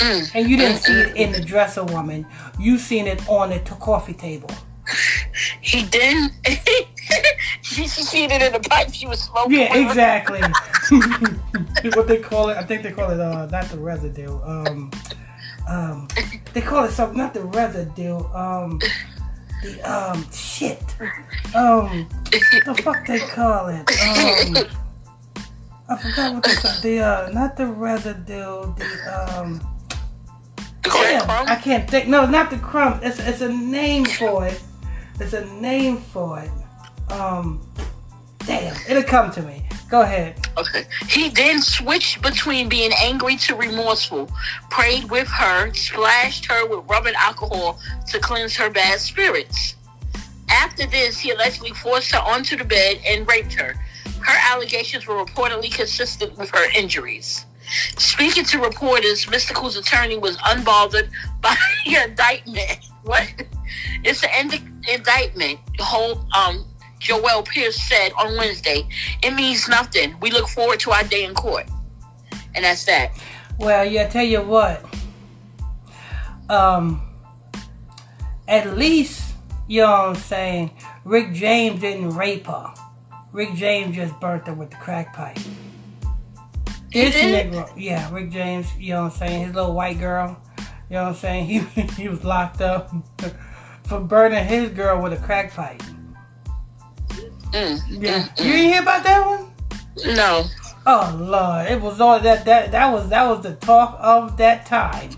[0.03, 0.31] Mm.
[0.35, 2.27] And you didn't see it in the dresser, woman.
[2.59, 4.51] You seen it on the t- coffee table.
[5.61, 6.33] He didn't.
[7.63, 9.59] she seen it in the pipe she was smoking.
[9.59, 10.41] Yeah, exactly.
[11.95, 12.57] what they call it?
[12.57, 14.41] I think they call it uh, not the residue.
[14.43, 14.91] Um,
[15.69, 16.09] um,
[16.53, 17.17] they call it something.
[17.17, 18.19] Not the residue.
[18.35, 18.81] Um,
[19.63, 20.83] the um shit.
[21.55, 23.79] Um, the fuck they call it?
[23.79, 24.57] Um,
[25.89, 28.75] I forgot what they call the uh, not the residue.
[28.75, 29.72] The um.
[30.83, 32.09] Damn, I can't think.
[32.09, 33.01] No, not the crumb.
[33.03, 34.61] It's it's a name for it.
[35.21, 36.51] It's a name for it.
[37.13, 37.61] Um,
[38.41, 39.65] damn, it'll come to me.
[39.89, 40.49] Go ahead.
[40.57, 40.85] Okay.
[41.09, 44.31] He then switched between being angry to remorseful,
[44.71, 49.75] prayed with her, splashed her with rubbing alcohol to cleanse her bad spirits.
[50.49, 53.75] After this, he allegedly forced her onto the bed and raped her.
[54.21, 57.45] Her allegations were reportedly consistent with her injuries.
[57.99, 59.53] Speaking to reporters, Mr.
[59.53, 61.57] Mystikal's attorney was unbothered by
[61.87, 62.79] the indictment.
[63.05, 63.29] What?
[64.05, 65.59] It's an ind- indictment.
[65.79, 66.65] The whole um
[66.99, 68.89] Joel Pierce said on Wednesday,
[69.23, 70.15] it means nothing.
[70.21, 71.69] We look forward to our day in court.
[72.55, 73.11] And that's that.
[73.59, 74.85] Well, yeah, tell you what.
[76.49, 77.03] Um,
[78.47, 79.33] at least
[79.73, 80.71] you know what I'm saying.
[81.05, 82.75] Rick James didn't rape her.
[83.33, 85.39] Rick James just burnt her with the crack pipe.
[86.93, 90.41] This nigga, yeah, Rick James, you know what I'm saying, his little white girl,
[90.91, 92.91] you know what I'm saying, he he was locked up
[93.85, 95.83] for burning his girl with a crack pipe.
[97.53, 97.81] Mm.
[97.89, 99.53] Yeah, you didn't hear about that one?
[100.15, 100.45] No.
[100.85, 104.67] Oh Lord, it was all that that that was that was the talk of that
[104.67, 105.11] time.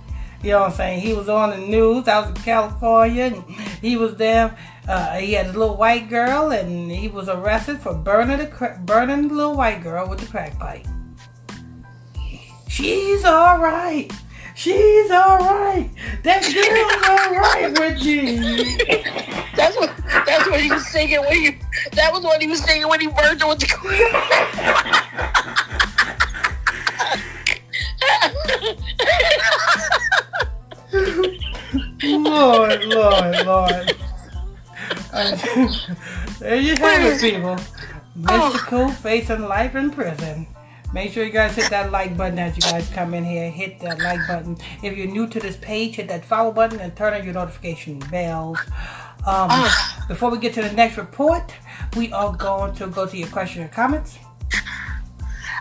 [0.43, 1.01] You know what I'm saying?
[1.01, 2.07] He was on the news.
[2.07, 3.45] I was in California, and
[3.81, 4.55] he was there.
[4.87, 9.29] Uh, he had a little white girl, and he was arrested for burning the burning
[9.29, 10.87] the little white girl with the crack pipe.
[12.75, 14.11] She's all right.
[14.57, 15.89] She's all right.
[16.25, 18.77] That girl's all right with me.
[19.55, 19.95] That's what
[20.27, 21.59] that's what he was singing when he
[21.93, 24.03] that was what he was singing when he her with the queen.
[32.25, 33.97] Lord, Lord, Lord.
[36.41, 37.57] There you have it, people.
[38.19, 40.49] Mystikal facing life in prison.
[40.95, 43.51] Make sure you guys hit that like button as you guys come in here.
[43.51, 44.57] Hit that like button.
[44.81, 47.99] If you're new to this page, hit that follow button and turn on your notification
[48.13, 48.61] bells.
[49.27, 49.69] Um,
[50.07, 51.53] before we get to the next report,
[51.97, 54.21] we are going to go to your question and comments.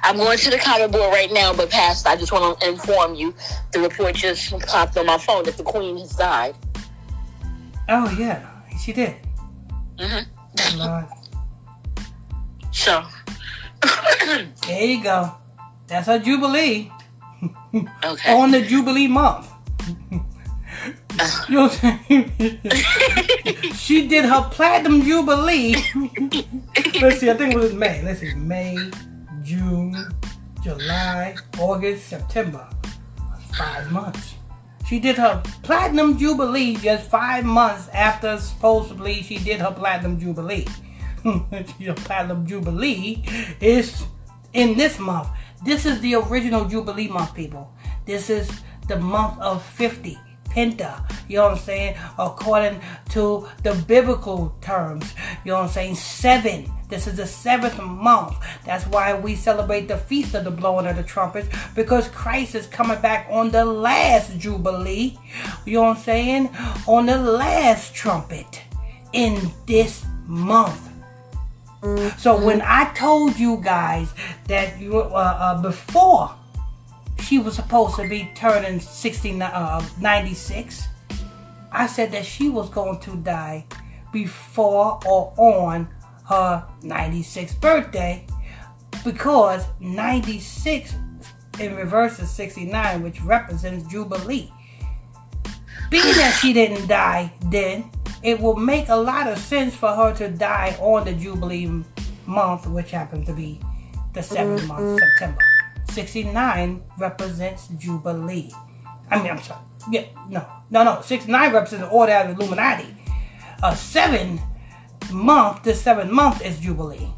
[0.03, 3.15] I'm going to the comment board right now, but past I just want to inform
[3.15, 3.33] you
[3.71, 6.53] the report just popped on my phone that the queen has died.
[7.89, 8.47] Oh yeah,
[8.79, 9.15] she did.
[10.77, 11.05] Lord.
[12.71, 13.03] So
[14.67, 15.35] There you go.
[15.87, 16.91] That's her jubilee.
[18.03, 18.31] Okay.
[18.31, 19.49] on the Jubilee month.
[21.19, 21.45] Uh.
[21.49, 22.59] you know what I'm saying?
[23.73, 25.75] she did her platinum Jubilee.
[27.01, 28.01] Let's see, I think it was May.
[28.03, 28.77] Let's see, May,
[29.43, 29.95] June,
[30.63, 32.67] July, August, September.
[33.17, 34.35] That's five months.
[34.87, 40.67] She did her platinum jubilee just five months after supposedly she did her platinum jubilee.
[41.79, 43.23] Your platinum jubilee
[43.61, 44.03] is
[44.53, 45.27] in this month.
[45.63, 47.73] This is the original jubilee month, people.
[48.05, 48.49] This is
[48.87, 50.17] the month of 50.
[50.53, 51.97] Penta, you know what I'm saying?
[52.19, 55.95] According to the biblical terms, you know what I'm saying?
[55.95, 56.71] Seven.
[56.89, 58.35] This is the seventh month.
[58.63, 62.67] That's why we celebrate the feast of the blowing of the trumpets because Christ is
[62.67, 65.17] coming back on the last Jubilee.
[65.65, 66.49] You know what I'm saying?
[66.85, 68.61] On the last trumpet
[69.11, 70.92] in this month.
[72.17, 74.13] So when I told you guys
[74.47, 76.33] that you uh, uh, before
[77.19, 80.87] she was supposed to be turning 69, uh, 96,
[81.73, 83.65] I said that she was going to die
[84.13, 85.89] before or on
[86.29, 88.25] her 96th birthday
[89.03, 90.95] because 96
[91.59, 94.51] in reverse is 69, which represents Jubilee.
[95.89, 97.91] Being that she didn't die then,
[98.23, 101.83] it will make a lot of sense for her to die on the Jubilee
[102.25, 103.59] month, which happens to be
[104.13, 105.41] the seventh month, September.
[105.91, 108.51] 69 represents Jubilee.
[109.11, 109.61] I mean, I'm sorry.
[109.91, 111.01] Yeah, no, no, no.
[111.01, 112.95] 69 represents the Order of the Illuminati.
[113.61, 114.41] A seven
[115.11, 117.09] month, the seventh month is Jubilee.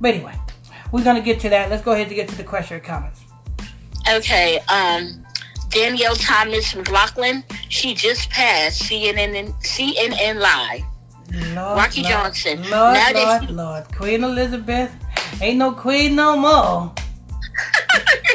[0.00, 0.34] But anyway,
[0.92, 1.70] we're gonna get to that.
[1.70, 3.22] Let's go ahead and get to the question or comments.
[4.08, 4.58] Okay.
[4.68, 5.24] Um,
[5.70, 7.44] Danielle Thomas McLaughlin.
[7.68, 10.82] She just passed CNN and CNN Live.
[11.54, 12.58] Lord, Rocky Lord, Johnson.
[12.62, 13.84] Lord, Now Lord, she- Lord.
[13.94, 14.90] Queen Elizabeth
[15.42, 16.92] ain't no queen no more.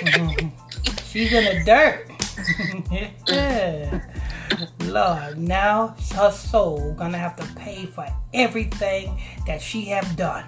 [1.06, 2.10] She's in the dirt.
[3.28, 4.00] yeah.
[4.82, 10.46] Lord, now her soul gonna have to pay for everything that she have done.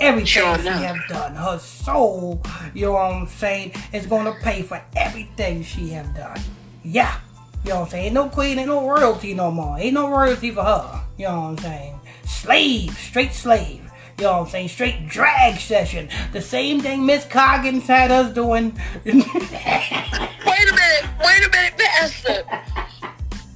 [0.00, 1.34] Everything Sure she have done.
[1.34, 2.42] Her soul,
[2.74, 6.40] you know what I'm saying, is gonna pay for everything she have done.
[6.82, 7.20] Yeah.
[7.64, 8.04] You know what I'm saying?
[8.06, 9.78] Ain't no queen, ain't no royalty no more.
[9.78, 11.02] Ain't no royalty for her.
[11.16, 12.00] You know what I'm saying?
[12.24, 13.90] Slave, straight slave.
[14.18, 14.68] You know what I'm saying?
[14.68, 16.08] Straight drag session.
[16.32, 18.78] The same thing Miss Coggins had us doing.
[19.04, 21.04] Wait a minute.
[21.24, 22.44] Wait a minute, Pastor.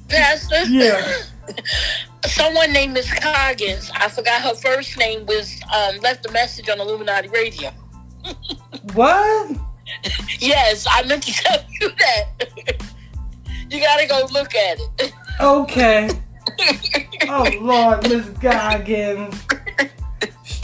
[0.09, 0.64] Pastor.
[0.64, 1.22] Yeah.
[2.28, 3.90] Someone named Miss Coggins.
[3.94, 5.26] I forgot her first name.
[5.26, 7.70] Was um, left a message on Illuminati Radio.
[8.94, 9.56] what?
[10.38, 12.82] Yes, I meant to tell you that.
[13.70, 15.12] you gotta go look at it.
[15.40, 16.10] Okay.
[17.30, 19.34] Oh Lord, Miss Goggins.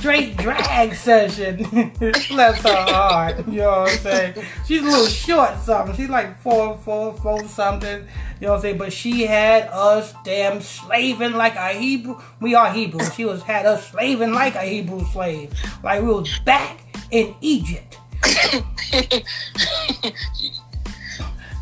[0.05, 1.63] Straight drag session.
[2.29, 3.39] Bless her heart.
[3.49, 4.35] You know what I'm saying?
[4.67, 5.97] She's a little short something.
[5.97, 8.07] She's like four, four, four something.
[8.39, 8.77] You know what I'm saying?
[8.77, 12.21] But she had us damn slaving like a Hebrew.
[12.39, 13.01] We are Hebrew.
[13.13, 15.55] She was had us slaving like a Hebrew slave.
[15.83, 17.97] Like we was back in Egypt.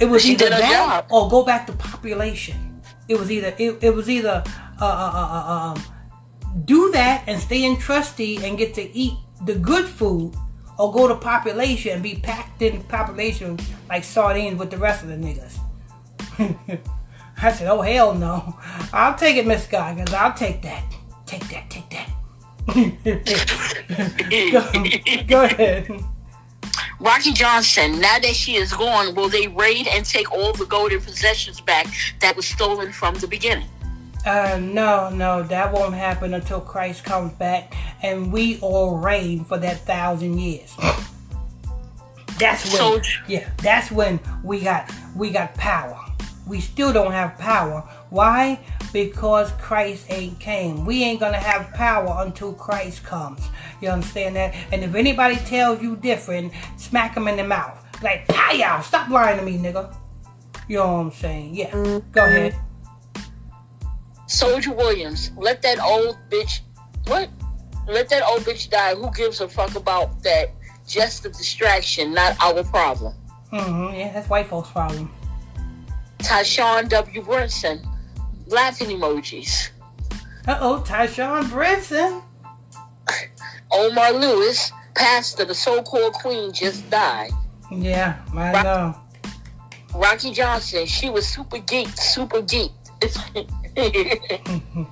[0.00, 2.83] It was She either did that or go back to population.
[3.07, 4.42] It was either it, it was either
[4.81, 5.83] uh, uh, uh, uh, um,
[6.64, 10.34] do that and stay in trustee and get to eat the good food,
[10.78, 15.08] or go to population and be packed in population like sardines with the rest of
[15.08, 15.58] the niggas.
[17.42, 18.56] I said, oh hell no!
[18.92, 20.12] I'll take it, Miss Goggins.
[20.12, 20.84] I'll take that.
[21.26, 21.70] Take that.
[21.70, 22.08] Take that.
[25.26, 25.90] go, go ahead.
[27.00, 31.00] Rocky Johnson, now that she is gone, will they raid and take all the golden
[31.00, 31.88] possessions back
[32.20, 33.66] that was stolen from the beginning?
[34.24, 39.58] Uh, no, no, that won't happen until Christ comes back and we all reign for
[39.58, 40.74] that thousand years.
[42.38, 45.98] That's when, So- yeah, that's when we got we got power.
[46.46, 47.80] We still don't have power.
[48.11, 48.61] Why?
[48.92, 50.85] Because Christ ain't came.
[50.85, 53.40] We ain't gonna have power until Christ comes.
[53.80, 54.54] You understand that?
[54.72, 57.78] And if anybody tells you different, smack them in the mouth.
[58.03, 59.94] Like, hi stop lying to me, nigga.
[60.68, 61.55] You know what I'm saying?
[61.55, 62.01] Yeah.
[62.12, 62.57] Go ahead.
[64.33, 66.61] Soldier Williams, let that old bitch,
[67.07, 67.28] what?
[67.87, 68.95] Let that old bitch die.
[68.95, 70.53] Who gives a fuck about that?
[70.87, 73.14] Just a distraction, not our problem.
[73.51, 75.11] hmm Yeah, that's white folks' problem.
[76.18, 77.22] Tyshawn W.
[77.22, 77.87] Brinson,
[78.47, 79.68] laughing emojis.
[80.49, 82.22] Uh oh, Tyshawn Brinson.
[83.70, 87.30] Omar Lewis, pastor, the so-called queen, just died.
[87.70, 88.97] Yeah, I know.
[89.95, 92.72] Rocky Johnson, she was super geeked, super geeked.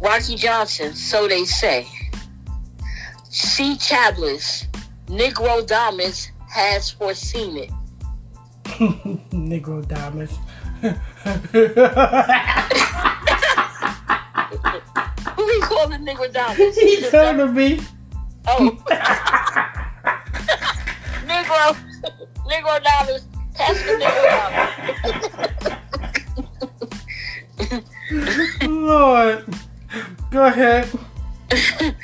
[0.00, 1.86] Rocky Johnson, so they say.
[3.30, 3.76] C.
[3.76, 4.66] Chablis,
[5.06, 7.70] Negro Damas, has foreseen it.
[9.32, 10.38] Negro diamonds.
[15.38, 16.76] Who he calling nigger diamonds?
[16.78, 17.80] he turned to me.
[18.46, 18.70] Oh.
[21.26, 21.76] Negro.
[22.46, 23.26] Negro dollars.
[23.54, 25.78] Pass the Negro dollars.
[28.62, 29.44] Lord.
[30.30, 30.88] Go ahead.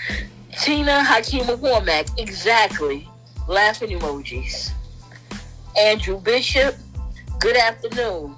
[0.59, 2.19] Tina Hakima Womack.
[2.19, 3.09] Exactly.
[3.49, 4.71] Laughing emojis.
[5.79, 6.77] Andrew Bishop.
[7.41, 8.37] Good afternoon.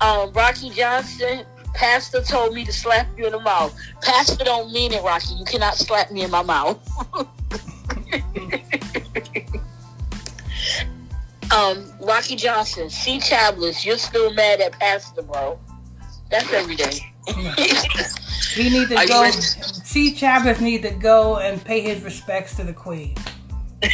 [0.00, 1.44] Um, Rocky Johnson.
[1.74, 3.76] Pastor told me to slap you in the mouth.
[4.02, 5.34] Pastor don't mean it, Rocky.
[5.34, 6.78] You cannot slap me in my mouth.
[11.52, 13.18] um, Rocky Johnson, C.
[13.18, 15.58] Chabliss, you're still mad at Pastor, bro.
[16.30, 17.12] That's every day.
[18.54, 19.22] He need to Are go.
[19.22, 19.40] ready?
[19.40, 20.12] C.
[20.12, 23.14] Chavez need to go and pay his respects to the Queen.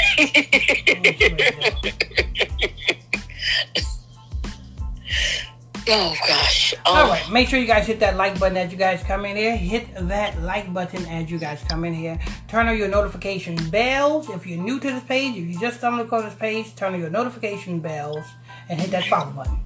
[5.88, 6.72] oh gosh.
[6.74, 9.26] Um, All right, make sure you guys hit that like button as you guys come
[9.26, 9.54] in here.
[9.56, 12.18] Hit that like button as you guys come in here.
[12.48, 14.30] Turn on your notification bells.
[14.30, 17.00] If you're new to this page, if you just stumbled across this page, turn on
[17.00, 18.24] your notification bells
[18.70, 19.60] and hit that follow button.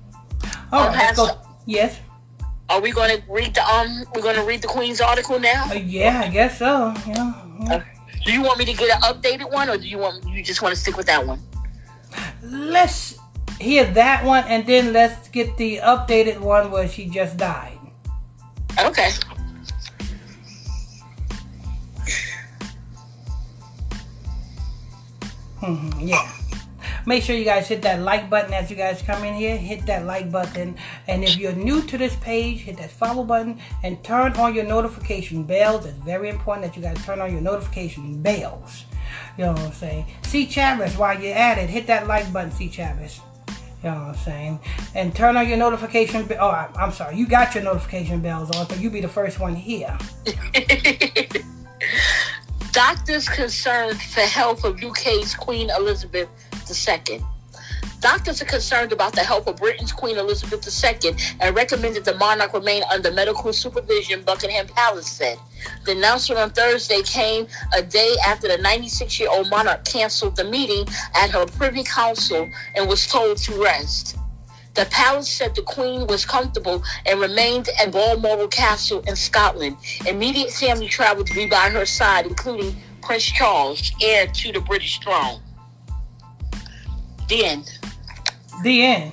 [0.72, 1.40] All right, let's go.
[1.66, 2.00] Yes.
[2.70, 4.04] Are we going to read the um?
[4.14, 5.66] We're going to read the Queen's article now.
[5.70, 6.94] Uh, yeah, I guess so.
[7.06, 7.82] Yeah, yeah.
[8.24, 10.62] Do you want me to get an updated one, or do you want you just
[10.62, 11.42] want to stick with that one?
[12.42, 13.18] Let's
[13.58, 17.78] hear that one, and then let's get the updated one where she just died.
[18.78, 19.10] Okay.
[25.60, 26.39] Mhm, yeah.
[27.06, 29.56] Make sure you guys hit that like button as you guys come in here.
[29.56, 30.76] Hit that like button.
[31.08, 34.64] And if you're new to this page, hit that follow button and turn on your
[34.64, 35.86] notification bells.
[35.86, 38.84] It's very important that you guys turn on your notification bells.
[39.36, 40.06] You know what I'm saying?
[40.22, 43.20] See Chavez, while you're at it, hit that like button, see Chavez.
[43.82, 44.60] You know what I'm saying?
[44.94, 46.26] And turn on your notification.
[46.26, 47.16] Be- oh, I- I'm sorry.
[47.16, 49.96] You got your notification bells on, so you be the first one here.
[52.72, 56.28] Doctors concerned for health of UK's Queen Elizabeth
[56.70, 57.20] II.
[58.00, 62.54] Doctors are concerned about the health of Britain's Queen Elizabeth II and recommended the monarch
[62.54, 65.38] remain under medical supervision, Buckingham Palace said.
[65.84, 67.46] The announcement on Thursday came
[67.76, 72.48] a day after the 96 year old monarch canceled the meeting at her Privy Council
[72.74, 74.16] and was told to rest.
[74.74, 79.76] The palace said the Queen was comfortable and remained at Balmoral Castle in Scotland.
[80.06, 85.00] Immediate family traveled to be by her side, including Prince Charles, heir to the British
[85.00, 85.40] throne.
[87.30, 87.78] The end.
[88.64, 89.12] The end.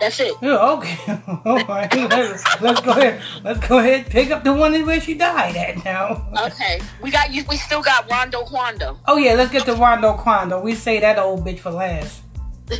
[0.00, 0.34] That's it.
[0.42, 0.98] Yeah, okay.
[1.46, 1.94] All right.
[1.94, 3.22] Let's, let's go ahead.
[3.44, 4.06] Let's go ahead.
[4.10, 6.26] Pick up the one where she died at now.
[6.46, 7.44] Okay, we got you.
[7.48, 8.98] We still got Rondo Quando.
[9.06, 10.60] Oh yeah, let's get to Rondo Quando.
[10.60, 12.22] We say that old bitch for last.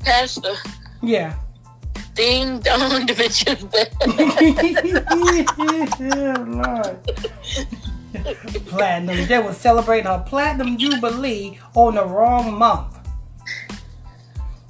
[0.00, 0.54] Pastor,
[1.02, 1.34] Yeah.
[2.14, 3.62] ding dong, the bitch is
[5.98, 6.98] yeah, Lord.
[8.66, 9.26] Platinum.
[9.26, 12.94] They were celebrating her platinum jubilee on the wrong month.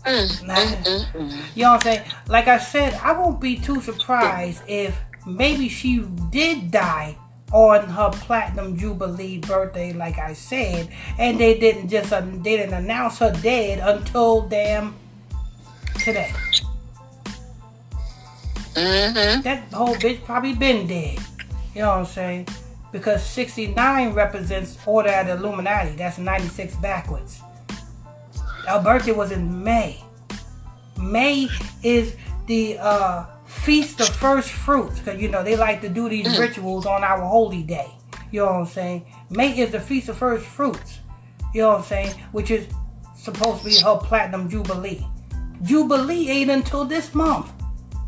[0.04, 0.54] Mm, Nah.
[0.54, 1.40] mm, mm.
[1.54, 2.10] You know what I'm saying?
[2.28, 5.98] Like I said, I won't be too surprised if maybe she
[6.30, 7.16] did die
[7.52, 10.88] on her platinum jubilee birthday, like I said,
[11.18, 14.94] and they didn't just uh, they didn't announce her dead until damn
[16.04, 16.32] today.
[18.74, 19.42] Mhm.
[19.42, 21.18] That whole bitch probably been dead.
[21.74, 22.48] You know what I'm saying?
[22.96, 25.90] Because 69 represents Order of the Illuminati.
[25.96, 27.42] That's 96 backwards.
[28.66, 30.02] Our birthday was in May.
[30.98, 31.46] May
[31.82, 32.16] is
[32.46, 34.98] the uh, feast of first fruits.
[34.98, 37.90] Because, you know, they like to do these rituals on our holy day.
[38.30, 39.04] You know what I'm saying?
[39.28, 41.00] May is the feast of first fruits.
[41.52, 42.14] You know what I'm saying?
[42.32, 42.66] Which is
[43.14, 45.06] supposed to be her platinum jubilee.
[45.62, 47.52] Jubilee ain't until this month.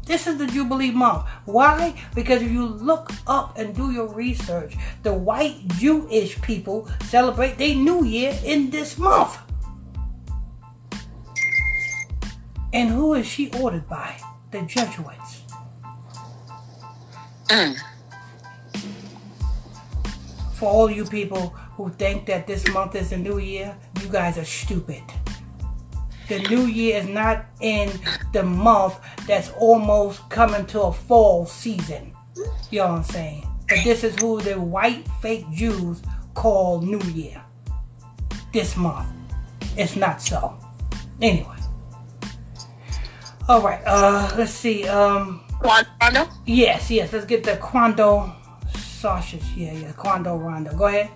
[0.08, 1.28] This is the Jubilee month.
[1.44, 1.92] Why?
[2.14, 7.74] Because if you look up and do your research, the white Jewish people celebrate their
[7.74, 9.36] New Year in this month.
[12.72, 14.16] And who is she ordered by?
[14.50, 15.42] The Jesuits.
[17.48, 17.76] Mm.
[20.54, 24.38] For all you people who think that this month is the New Year, you guys
[24.38, 25.02] are stupid.
[26.28, 27.90] The New Year is not in
[28.32, 32.12] the month that's almost coming to a fall season.
[32.70, 33.46] You know what I'm saying?
[33.68, 36.02] But this is who the white fake Jews
[36.34, 37.42] call New Year.
[38.52, 39.08] This month.
[39.76, 40.58] It's not so.
[41.22, 41.56] Anyway.
[43.48, 44.86] Alright, uh let's see.
[44.86, 46.28] Um Rondo.
[46.44, 48.32] yes, yes, let's get the Quando
[48.76, 49.42] sausage.
[49.56, 50.76] Yeah, yeah, Quando Rondo.
[50.76, 51.10] Go ahead.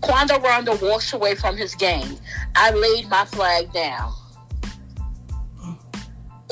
[0.00, 2.18] Quando Rondo walks away from his gang.
[2.56, 4.12] I laid my flag down.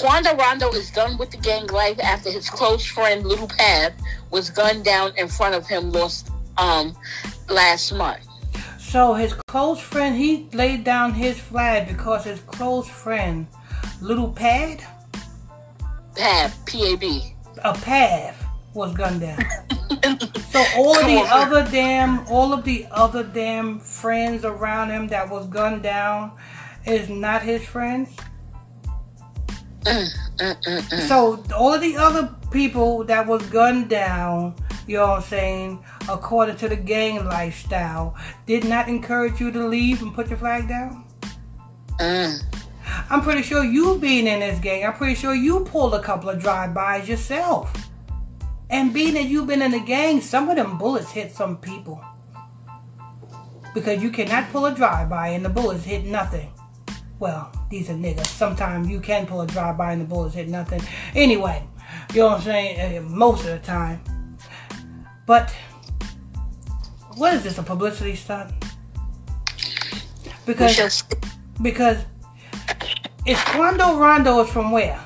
[0.02, 3.92] Quando Rondo is done with the gang life after his close friend Little Pav
[4.32, 6.28] was gunned down in front of him lost
[6.58, 6.96] um
[7.48, 8.26] last month.
[8.80, 13.46] So his close friend, he laid down his flag because his close friend,
[14.00, 14.84] Little Pad,
[16.16, 17.36] Pav, P A B.
[17.62, 18.34] a Pav,
[18.74, 19.38] was gunned down.
[20.50, 25.30] so all of the other damn, all of the other damn friends around him that
[25.30, 26.32] was gunned down
[26.86, 28.08] is not his friends.
[29.84, 30.08] Mm,
[30.38, 31.08] mm, mm.
[31.08, 34.54] So all of the other people that was gunned down,
[34.86, 38.16] you know what I'm saying, according to the gang lifestyle,
[38.46, 41.04] did not encourage you to leave and put your flag down?
[41.98, 42.42] Mm.
[43.10, 46.30] I'm pretty sure you being in this gang, I'm pretty sure you pulled a couple
[46.30, 47.72] of drive-bys yourself.
[48.70, 52.02] And being that you've been in the gang, some of them bullets hit some people.
[53.74, 56.50] Because you cannot pull a drive-by and the bullets hit nothing.
[57.18, 58.26] Well, these are niggas.
[58.26, 60.82] Sometimes you can pull a drive-by and the bullets hit nothing.
[61.14, 61.66] Anyway,
[62.12, 62.98] you know what I'm saying?
[62.98, 64.00] Uh, Most of the time.
[65.26, 65.50] But,
[67.16, 68.52] what is this, a publicity stunt?
[70.44, 71.02] Because,
[71.62, 72.04] because,
[73.24, 75.00] it's Quando Rondo is from where?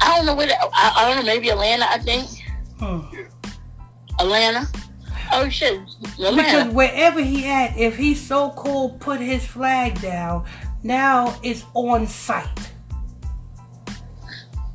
[0.00, 0.48] I don't know where.
[0.50, 1.32] I, I don't know.
[1.32, 1.90] Maybe Atlanta.
[1.90, 2.26] I think
[2.78, 3.00] Hmm.
[4.18, 4.66] Atlanta.
[5.32, 5.80] Oh shit,
[6.18, 10.44] Because wherever he at, if he so called put his flag down,
[10.82, 12.72] now it's on site.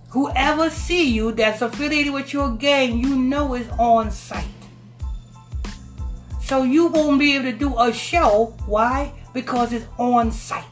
[0.09, 4.45] Whoever see you that's affiliated with your gang, you know is on site.
[6.41, 8.55] So you won't be able to do a show.
[8.65, 9.11] Why?
[9.33, 10.63] Because it's on site.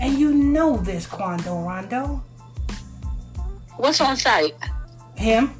[0.00, 2.22] And you know this, Quando Rondo.
[3.76, 4.54] What's on site?
[5.16, 5.54] him,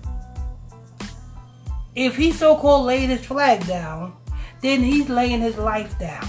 [1.97, 4.15] if he so called laid his flag down,
[4.61, 6.29] then he's laying his life down.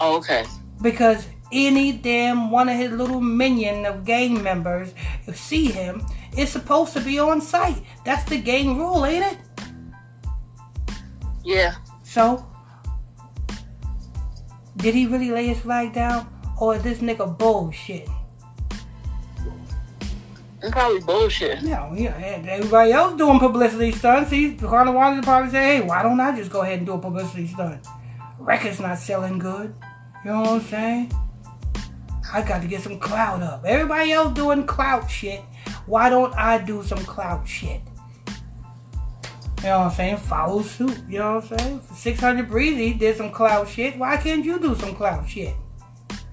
[0.00, 0.44] Oh, okay.
[0.80, 4.94] Because any damn one of his little minion of gang members,
[5.26, 6.04] if see him,
[6.36, 7.82] is supposed to be on site.
[8.04, 9.38] That's the gang rule, ain't it?
[11.44, 11.74] Yeah.
[12.02, 12.46] So,
[14.78, 16.26] did he really lay his flag down?
[16.60, 18.08] Or is this nigga bullshit?
[20.68, 21.62] It's probably bullshit.
[21.62, 24.30] Yeah, and everybody else doing publicity stunts.
[24.30, 26.98] He's Carter Washington probably say, hey, why don't I just go ahead and do a
[26.98, 27.86] publicity stunt?
[28.38, 29.74] Record's not selling good.
[30.26, 31.12] You know what I'm saying?
[32.34, 33.64] I got to get some clout up.
[33.64, 35.40] Everybody else doing clout shit.
[35.86, 37.80] Why don't I do some clout shit?
[39.60, 40.16] You know what I'm saying?
[40.18, 40.98] Follow suit.
[41.08, 41.80] You know what I'm saying?
[41.94, 43.96] 600 Breezy did some clout shit.
[43.96, 45.54] Why can't you do some clout shit?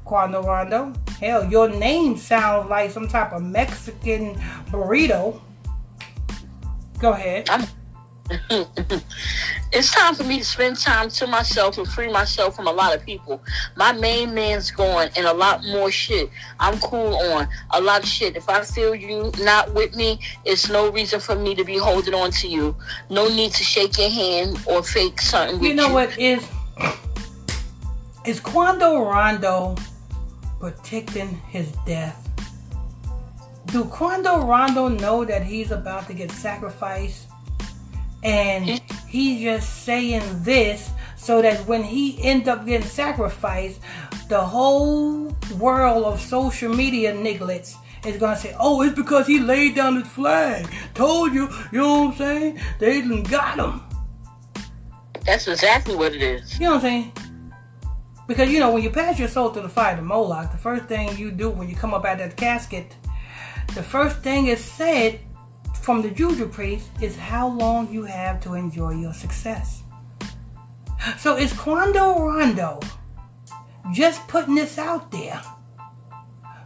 [0.05, 0.93] Quando Rondo.
[1.19, 4.35] Hell, your name sounds like some type of Mexican
[4.71, 5.41] burrito.
[6.99, 7.49] Go ahead.
[9.75, 12.95] It's time for me to spend time to myself and free myself from a lot
[12.95, 13.43] of people.
[13.75, 16.29] My main man's gone and a lot more shit.
[16.61, 18.37] I'm cool on a lot of shit.
[18.37, 22.13] If I feel you not with me, it's no reason for me to be holding
[22.13, 22.73] on to you.
[23.09, 26.47] No need to shake your hand or fake something You know what is
[28.25, 29.75] is Quando Rondo
[30.59, 32.29] protecting his death?
[33.67, 37.27] Do Quando Rondo know that he's about to get sacrificed?
[38.23, 43.79] And he's just saying this so that when he ends up getting sacrificed,
[44.29, 47.75] the whole world of social media nigglets
[48.05, 52.03] is gonna say, "Oh, it's because he laid down his flag." Told you, you know
[52.03, 52.59] what I'm saying?
[52.79, 53.81] They done got him.
[55.25, 56.53] That's exactly what it is.
[56.59, 57.11] You know what I'm saying?
[58.27, 60.85] Because you know when you pass your soul through the fire to Moloch, the first
[60.85, 62.95] thing you do when you come up out of that casket,
[63.75, 65.19] the first thing is said
[65.81, 69.83] from the juju priest is how long you have to enjoy your success.
[71.19, 72.79] So is Quando Rondo
[73.93, 75.39] just putting this out there?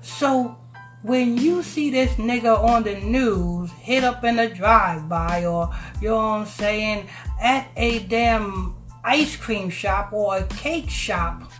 [0.01, 0.57] So
[1.01, 6.09] when you see this nigga on the news hit up in a drive-by or you
[6.09, 7.07] know I'm saying
[7.41, 11.51] at a damn ice cream shop or a cake shop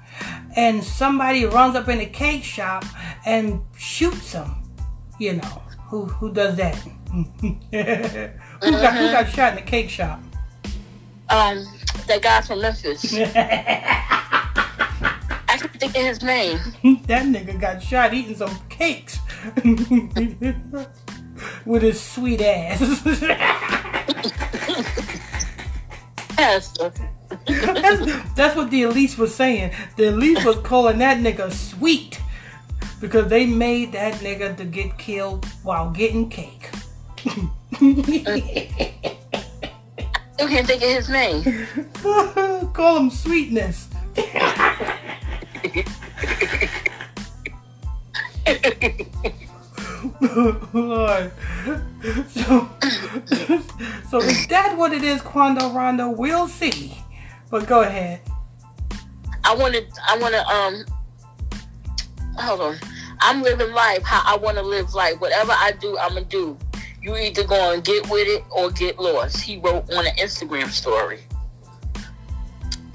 [0.56, 2.84] and somebody runs up in the cake shop
[3.26, 4.56] and shoots him,
[5.20, 6.76] you know, who who does that?
[7.12, 10.22] who, got, who got shot in the cake shop?
[11.30, 11.66] Um,
[12.08, 13.14] that guy from Memphis.
[15.52, 16.58] I can't think of his name.
[17.06, 19.20] that nigga got shot eating some cakes
[21.66, 22.80] with his sweet ass.
[26.38, 26.74] Yes.
[27.46, 29.72] That's, that's what the elites was saying.
[29.98, 32.20] The elites was calling that nigga sweet
[33.00, 36.70] because they made that nigga to get killed while getting cake.
[40.40, 41.44] You can't think of his name.
[42.74, 43.90] Call him Sweetness.
[50.74, 51.32] Lord.
[52.30, 52.70] So,
[54.10, 56.10] so is that what it is, Quando Rondo?
[56.10, 56.98] We'll see.
[57.50, 58.22] But go ahead.
[59.44, 59.84] I want to.
[60.08, 60.48] I want to.
[60.48, 60.86] Um.
[62.38, 62.78] Hold on.
[63.22, 65.20] I'm living life how I want to live life.
[65.20, 66.58] Whatever I do, I'm gonna do.
[67.02, 69.42] You either go and get with it or get lost.
[69.42, 71.20] He wrote on an Instagram story.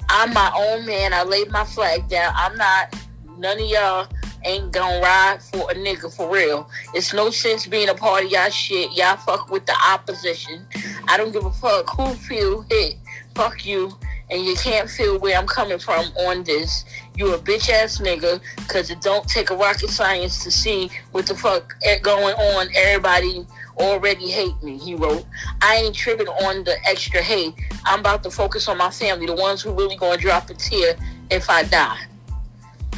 [0.09, 1.13] I'm my own man.
[1.13, 2.33] I laid my flag down.
[2.35, 2.95] I'm not.
[3.37, 4.07] None of y'all
[4.45, 6.69] ain't gonna ride for a nigga for real.
[6.93, 8.91] It's no sense being a part of y'all shit.
[8.95, 10.65] Y'all fuck with the opposition.
[11.07, 12.95] I don't give a fuck who feel hit.
[13.33, 13.91] Fuck you.
[14.31, 16.85] And you can't feel where I'm coming from on this.
[17.15, 21.27] You a bitch ass nigga, cause it don't take a rocket science to see what
[21.27, 22.67] the fuck going on.
[22.75, 23.45] Everybody
[23.77, 25.25] already hate me, he wrote.
[25.61, 27.53] I ain't tripping on the extra hate.
[27.85, 30.95] I'm about to focus on my family, the ones who really gonna drop a tear
[31.29, 31.99] if I die.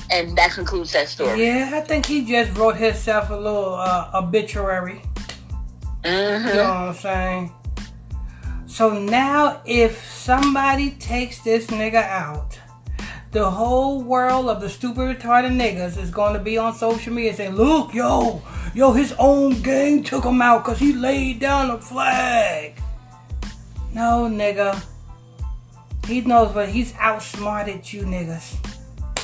[0.10, 1.46] And that concludes that story.
[1.46, 5.02] Yeah, I think he just wrote himself a little uh, obituary.
[6.04, 6.48] Mm-hmm.
[6.48, 7.52] You know what I'm saying?
[8.78, 12.60] So now, if somebody takes this nigga out,
[13.32, 17.34] the whole world of the stupid retarded niggas is going to be on social media
[17.34, 18.40] saying, "Look, yo,
[18.76, 22.80] yo, his own gang took him out because he laid down a flag."
[23.96, 24.80] No, nigga.
[26.06, 28.58] He knows but he's outsmarted you niggas.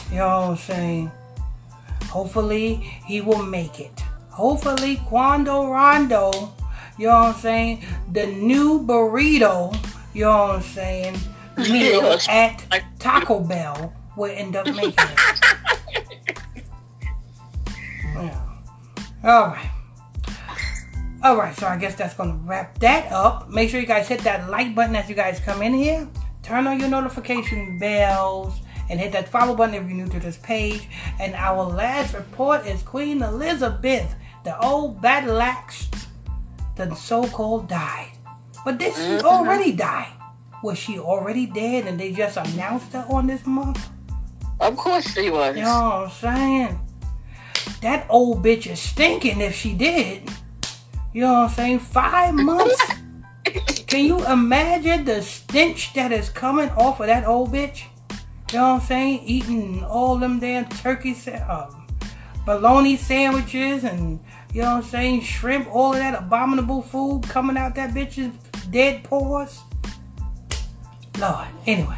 [0.09, 1.11] You know what I'm saying?
[2.05, 2.73] Hopefully
[3.05, 3.99] he will make it.
[4.31, 6.55] Hopefully Quando Rondo,
[6.97, 7.85] you know what I'm saying?
[8.11, 9.75] The new burrito,
[10.13, 11.17] you know what I'm saying?
[11.57, 12.63] Meal at
[12.99, 15.43] Taco Bell will end up making it.
[18.15, 18.39] Yeah.
[19.23, 19.69] All right.
[21.23, 23.49] All right, so I guess that's gonna wrap that up.
[23.49, 26.07] Make sure you guys hit that like button as you guys come in here.
[26.41, 30.37] Turn on your notification bells and hit that follow button if you're new to this
[30.37, 30.89] page.
[31.21, 34.13] And our last report is Queen Elizabeth,
[34.43, 35.89] the old battle axe,
[36.75, 38.11] the so-called died.
[38.65, 40.09] But did she already die?
[40.63, 43.89] Was she already dead and they just announced her on this month?
[44.59, 45.57] Of course she was.
[45.57, 46.79] You know what I'm saying?
[47.81, 50.29] That old bitch is stinking if she did.
[51.13, 51.79] You know what I'm saying?
[51.79, 52.81] Five months?
[53.87, 57.83] Can you imagine the stench that is coming off of that old bitch?
[58.51, 59.19] You know what I'm saying?
[59.25, 61.87] Eating all them damn turkey, sa- um,
[62.45, 64.19] bologna sandwiches and,
[64.53, 65.21] you know what I'm saying?
[65.21, 68.31] Shrimp, all of that abominable food coming out that bitch's
[68.69, 69.59] dead pores.
[71.19, 71.47] Lord.
[71.65, 71.97] Anyway.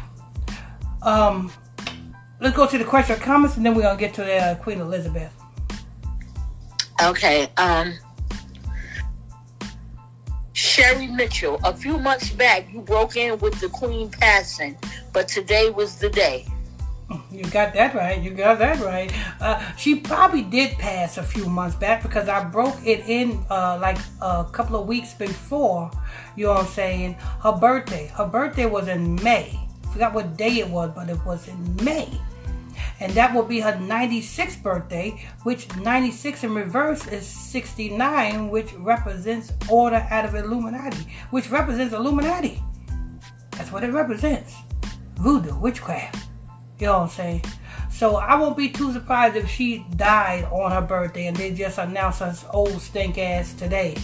[1.02, 1.52] Um,
[2.40, 4.54] let's go to the question or comments and then we're to get to the uh,
[4.56, 5.32] Queen Elizabeth.
[7.02, 7.48] Okay.
[7.58, 7.94] Um.
[10.54, 11.60] Sherry Mitchell.
[11.64, 14.78] A few months back, you broke in with the Queen passing,
[15.12, 16.46] but today was the day.
[17.30, 18.20] You got that right.
[18.20, 19.12] You got that right.
[19.40, 23.78] Uh, she probably did pass a few months back because I broke it in uh,
[23.80, 25.90] like a couple of weeks before.
[26.34, 27.14] You know what I'm saying?
[27.42, 28.08] Her birthday.
[28.08, 29.56] Her birthday was in May.
[29.84, 32.10] I Forgot what day it was, but it was in May.
[32.98, 39.52] And that will be her 96th birthday, which 96 in reverse is 69, which represents
[39.68, 42.62] Order out of Illuminati, which represents Illuminati.
[43.52, 44.54] That's what it represents.
[45.16, 46.25] Voodoo, witchcraft.
[46.78, 47.44] You know what I'm saying?
[47.90, 51.78] So I won't be too surprised if she died on her birthday and they just
[51.78, 53.96] announced us old stink ass today.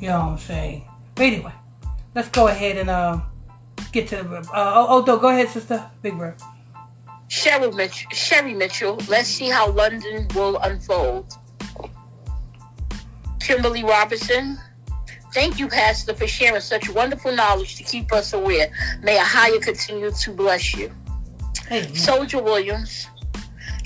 [0.00, 0.88] You know what I'm saying?
[1.14, 1.52] But anyway,
[2.14, 3.20] let's go ahead and uh,
[3.92, 4.36] get to the.
[4.38, 5.84] Uh, oh, oh, no, go ahead, sister.
[6.02, 6.36] Big Bird.
[7.28, 8.98] Sherry Mitchell, Sherry Mitchell.
[9.08, 11.34] Let's see how London will unfold.
[13.40, 14.58] Kimberly Robertson.
[15.34, 18.70] Thank you, Pastor, for sharing such wonderful knowledge to keep us aware.
[19.02, 20.90] May a higher continue to bless you.
[21.94, 23.06] Soldier Williams.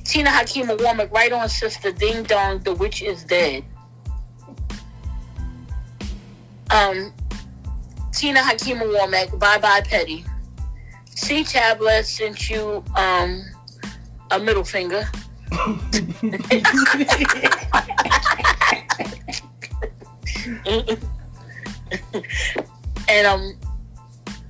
[0.05, 1.93] Tina Hakima Womack, right on, sister.
[1.93, 3.65] Ding dong, the witch is dead.
[6.71, 7.13] Um,
[8.13, 10.25] Tina Hakima Womack, bye bye, Petty.
[11.07, 13.45] C Tablet sent you um
[14.31, 15.09] a middle finger.
[23.09, 23.55] and um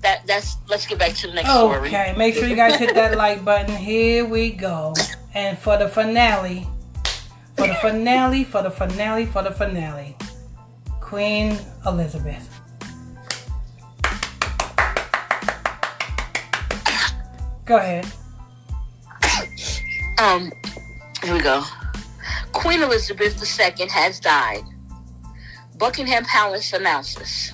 [0.03, 1.88] that that's let's get back to the next story.
[1.88, 3.76] Okay, make sure you guys hit that like button.
[3.76, 4.94] Here we go.
[5.34, 6.66] And for the finale,
[7.57, 10.16] for the finale, for the finale, for the finale,
[11.01, 12.61] Queen Elizabeth.
[17.64, 18.07] Go ahead.
[20.18, 20.51] Um,
[21.22, 21.62] here we go.
[22.53, 24.64] Queen Elizabeth II has died.
[25.78, 27.53] Buckingham Palace announces.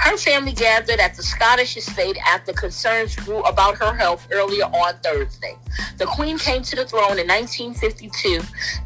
[0.00, 4.94] Her family gathered at the Scottish estate after concerns grew about her health earlier on
[5.04, 5.56] Thursday.
[5.98, 8.40] The Queen came to the throne in 1952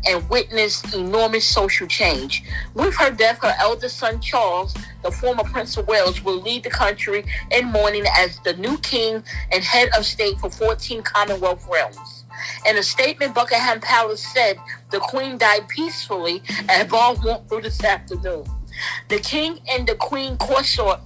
[0.08, 2.42] and witnessed enormous social change.
[2.74, 6.70] With her death, her eldest son Charles, the former Prince of Wales, will lead the
[6.70, 12.24] country in mourning as the new king and head of state for 14 Commonwealth realms.
[12.66, 14.58] In a statement, Buckingham Palace said
[14.90, 18.44] the Queen died peacefully at Balmoral this afternoon.
[19.08, 21.00] The king and the queen consort,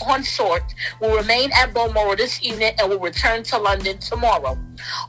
[0.00, 0.62] consort
[1.00, 4.58] will remain at Balmoral this evening and will return to London tomorrow.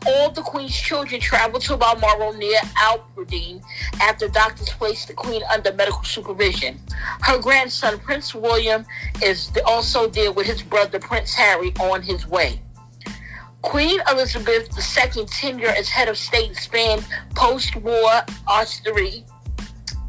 [0.06, 3.62] All the queen's children travel to Balmoral near Aberdeen
[4.02, 6.80] after doctors placed the queen under medical supervision.
[7.22, 8.86] Her grandson, Prince William,
[9.22, 12.62] is also there with his brother, Prince Harry, on his way.
[13.62, 19.24] Queen Elizabeth II's tenure as head of state spanned post-war austerity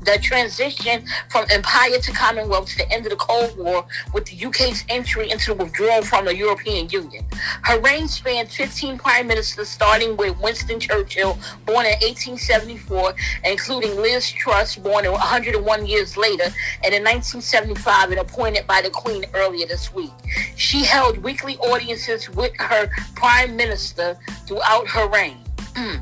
[0.04, 4.46] the transition from empire to commonwealth to the end of the Cold War with the
[4.46, 7.24] UK's entry into the withdrawal from the European Union.
[7.62, 14.30] Her reign spanned 15 prime ministers, starting with Winston Churchill, born in 1874, including Liz
[14.30, 16.44] Truss, born 101 years later,
[16.84, 20.12] and in 1975, and appointed by the Queen earlier this week.
[20.56, 25.38] She held weekly audiences with her prime minister throughout her reign.
[25.76, 25.96] Hmm.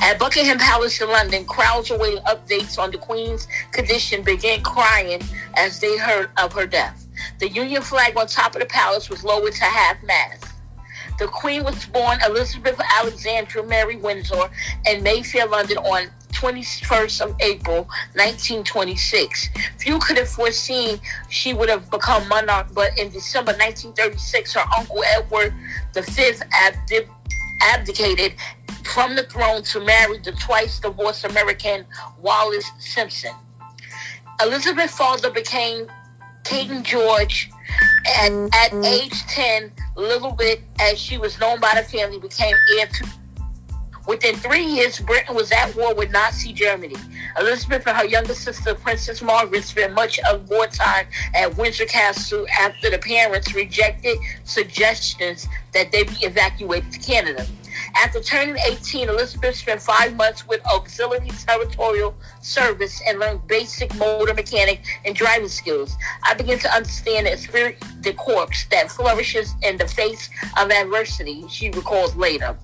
[0.00, 5.20] At Buckingham Palace in London, crowds awaiting updates on the Queen's condition began crying
[5.56, 7.06] as they heard of her death.
[7.38, 10.44] The Union flag on top of the palace was lowered to half mast.
[11.18, 14.50] The Queen was born Elizabeth Alexandra Mary Windsor
[14.86, 19.48] in Mayfair, London on 21st of April, 1926.
[19.78, 25.04] Few could have foreseen she would have become monarch, but in December 1936, her uncle
[25.04, 25.54] Edward
[25.94, 26.32] V
[27.62, 28.34] abdicated
[28.84, 31.84] from the throne to marry the twice divorced American
[32.20, 33.32] Wallace Simpson.
[34.42, 35.86] Elizabeth's father became
[36.44, 37.50] King George,
[38.20, 38.84] and at mm-hmm.
[38.84, 43.06] age 10, little bit as she was known by the family, became heir to.
[44.06, 46.96] Within three years, Britain was at war with Nazi Germany.
[47.40, 52.90] Elizabeth and her younger sister, Princess Margaret, spent much of wartime at Windsor Castle after
[52.90, 57.46] the parents rejected suggestions that they be evacuated to Canada.
[57.96, 64.34] After turning 18, Elizabeth spent five months with Auxiliary Territorial Service and learned basic motor
[64.34, 65.96] mechanic and driving skills.
[66.24, 70.28] I began to understand the spirit, the corps that flourishes in the face
[70.58, 72.56] of adversity, she recalls later.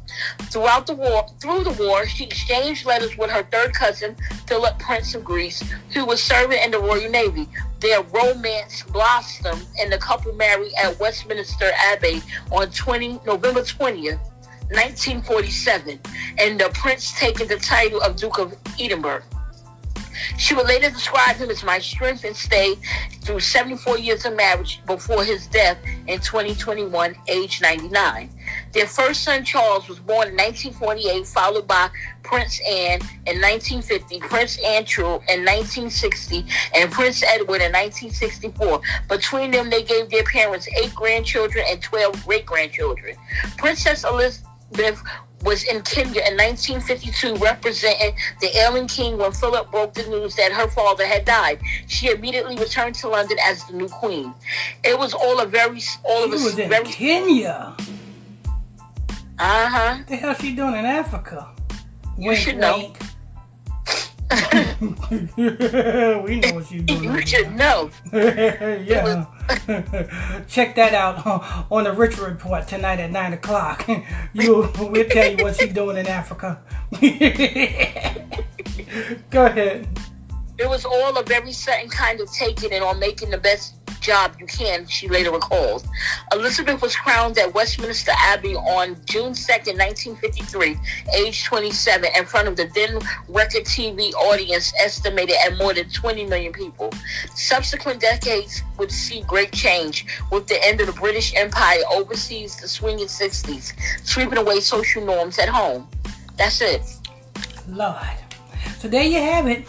[0.51, 4.17] Throughout the war, through the war, she exchanged letters with her third cousin,
[4.47, 5.63] Philip Prince of Greece,
[5.95, 7.49] who was serving in the Royal Navy.
[7.79, 12.21] Their romance blossomed and the couple married at Westminster Abbey
[12.51, 14.21] on 20, November 20th,
[14.71, 15.99] 1947,
[16.39, 19.23] and the prince taking the title of Duke of Edinburgh.
[20.39, 22.77] She would later describe him as my strength and stay
[23.23, 28.31] through 74 years of marriage before his death in 2021, age 99.
[28.73, 31.91] Their first son, Charles, was born in 1948, followed by
[32.23, 38.81] Prince Anne in 1950, Prince Andrew in 1960, and Prince Edward in 1964.
[39.09, 43.17] Between them, they gave their parents eight grandchildren and 12 great grandchildren.
[43.57, 45.03] Princess Elizabeth Biff
[45.43, 50.53] was in Kenya in 1952 representing the ailing king when Philip broke the news that
[50.53, 51.61] her father had died.
[51.87, 54.35] She immediately returned to London as the new queen.
[54.85, 57.75] It was all a very, all she of was in very, Kenya.
[59.39, 59.97] Uh huh.
[59.97, 61.49] What the hell she doing in Africa?
[62.19, 62.93] You should know.
[65.37, 67.03] we know what she's doing.
[67.03, 67.91] You should know.
[68.13, 69.27] yeah.
[70.49, 71.27] Check that out
[71.71, 73.89] on the Ritual Report tonight at 9 o'clock.
[74.33, 76.63] you, we'll tell you what she's doing in Africa.
[79.31, 79.89] Go ahead.
[80.59, 84.33] It was all a very certain kind of taking it on making the best job
[84.39, 85.87] you can, she later recalled.
[86.33, 90.77] Elizabeth was crowned at Westminster Abbey on June 2nd, 1953,
[91.15, 92.99] age 27, in front of the then
[93.29, 96.91] record TV audience estimated at more than 20 million people.
[97.35, 102.69] Subsequent decades would see great change with the end of the British Empire overseas, the
[102.69, 103.73] swinging 60s,
[104.05, 105.89] sweeping away social norms at home.
[106.37, 106.83] That's it.
[107.69, 107.97] Lord.
[108.79, 109.67] So there you have it.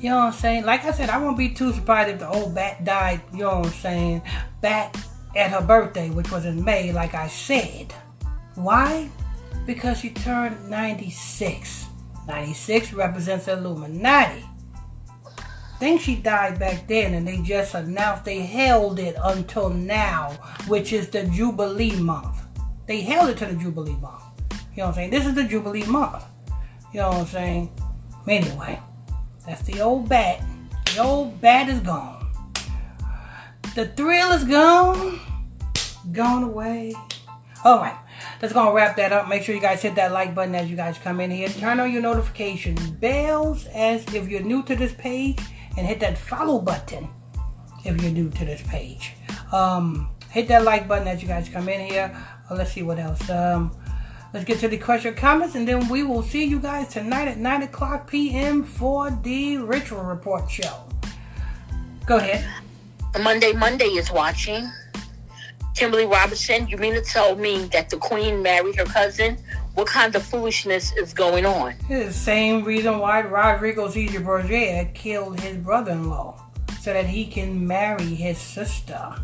[0.00, 0.64] You know what I'm saying?
[0.64, 3.60] Like I said, I won't be too surprised if the old bat died, you know
[3.60, 4.22] what I'm saying,
[4.60, 4.94] back
[5.34, 7.92] at her birthday, which was in May, like I said.
[8.56, 9.10] Why?
[9.64, 11.86] Because she turned 96.
[12.28, 14.44] 96 represents Illuminati.
[15.78, 20.32] Think she died back then and they just announced they held it until now,
[20.68, 22.42] which is the Jubilee month.
[22.86, 24.22] They held it to the Jubilee month.
[24.50, 25.10] You know what I'm saying?
[25.10, 26.24] This is the Jubilee month.
[26.92, 27.70] You know what I'm saying?
[28.26, 28.80] Anyway.
[29.46, 30.42] That's the old bat.
[30.94, 32.26] The old bat is gone.
[33.74, 35.20] The thrill is gone,
[36.12, 36.94] gone away.
[37.64, 37.98] All right,
[38.40, 39.28] that's gonna wrap that up.
[39.28, 41.48] Make sure you guys hit that like button as you guys come in here.
[41.48, 45.40] Turn on your notification bells as if you're new to this page,
[45.76, 47.08] and hit that follow button
[47.84, 49.12] if you're new to this page.
[49.52, 52.16] Um, hit that like button as you guys come in here.
[52.50, 53.28] Uh, let's see what else.
[53.28, 53.76] Um,
[54.36, 57.38] let's get to the question comments, and then we will see you guys tonight at
[57.38, 58.62] 9 o'clock p.m.
[58.62, 60.84] for the Ritual Report show.
[62.04, 62.46] Go ahead.
[63.22, 64.70] Monday Monday is watching.
[65.74, 69.38] Kimberly Robinson, you mean to tell me that the Queen married her cousin?
[69.72, 71.72] What kind of foolishness is going on?
[71.88, 76.38] It's the same reason why Rodrigo Caesar Borgia killed his brother-in-law,
[76.82, 79.14] so that he can marry his sister.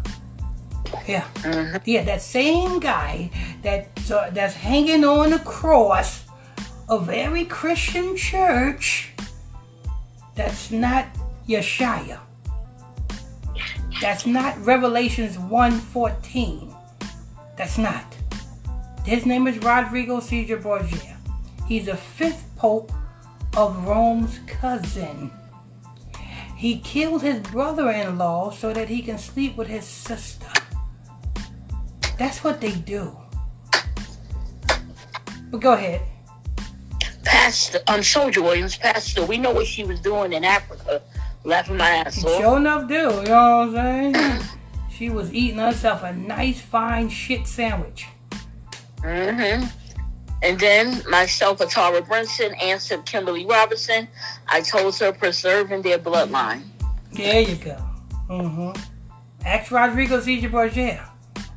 [1.08, 1.80] Yeah, Mhm.
[1.84, 3.30] yeah, that same guy
[3.62, 6.24] that uh, that's hanging on the cross
[6.88, 9.12] of every Christian church.
[10.34, 11.06] That's not
[11.48, 12.18] Yeshaya.
[14.00, 16.74] That's not Revelations 1.14.
[17.56, 18.04] That's not.
[19.04, 21.16] His name is Rodrigo Cesar Borgia.
[21.66, 22.92] He's the fifth pope
[23.56, 25.30] of Rome's cousin.
[26.56, 30.46] He killed his brother-in-law so that he can sleep with his sister.
[32.22, 33.16] That's what they do.
[35.50, 36.02] But go ahead.
[37.24, 41.02] Pastor, um, Soldier Williams, Pastor, we know what she was doing in Africa,
[41.42, 42.38] laughing my ass off.
[42.38, 44.42] Sure enough do, you know what I'm saying?
[44.92, 48.06] she was eating herself a nice fine shit sandwich.
[48.98, 49.66] Mm-hmm.
[50.44, 54.06] And then myself, Atara Brinson, answered Kimberly Robinson.
[54.46, 56.62] I told her preserving their bloodline.
[57.10, 57.84] There you go.
[58.30, 58.80] Mm-hmm.
[59.44, 61.11] Ask Rodrigo Caesar Borgia.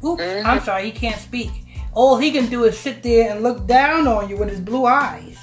[0.05, 0.45] Oops, Mhm.
[0.45, 1.51] I'm sorry, he can't speak.
[1.93, 4.85] All he can do is sit there and look down on you with his blue
[4.85, 5.37] eyes.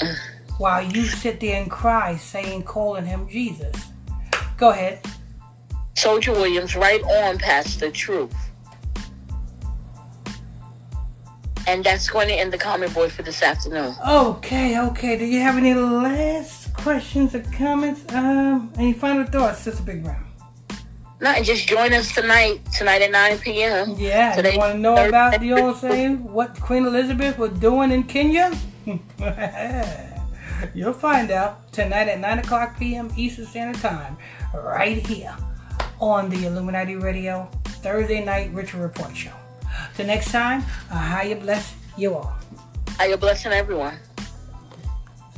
[0.58, 3.74] While you sit there and cry, saying, calling him Jesus.
[4.56, 5.00] Go ahead.
[5.94, 8.34] Soldier Williams, right on, Pastor Truth.
[11.68, 13.94] And that's going to end the comment board for this afternoon.
[14.06, 15.18] Okay, okay.
[15.18, 18.02] Do you have any last questions or comments?
[18.14, 20.25] Um, any final thoughts, Sister Big Brown?
[21.20, 23.94] No, just join us tonight, tonight at 9 p.m.
[23.96, 27.90] Yeah, Today- you want to know about the old saying, what Queen Elizabeth was doing
[27.90, 28.52] in Kenya?
[30.74, 33.10] You'll find out tonight at 9 o'clock p.m.
[33.16, 34.16] Eastern Standard Time,
[34.54, 35.34] right here
[36.00, 37.48] on the Illuminati Radio
[37.82, 39.32] Thursday Night Ritual Report Show.
[39.94, 42.34] Till next time, I higher bless you all.
[43.06, 43.98] You blessing everyone?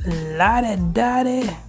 [0.05, 1.68] La da da da.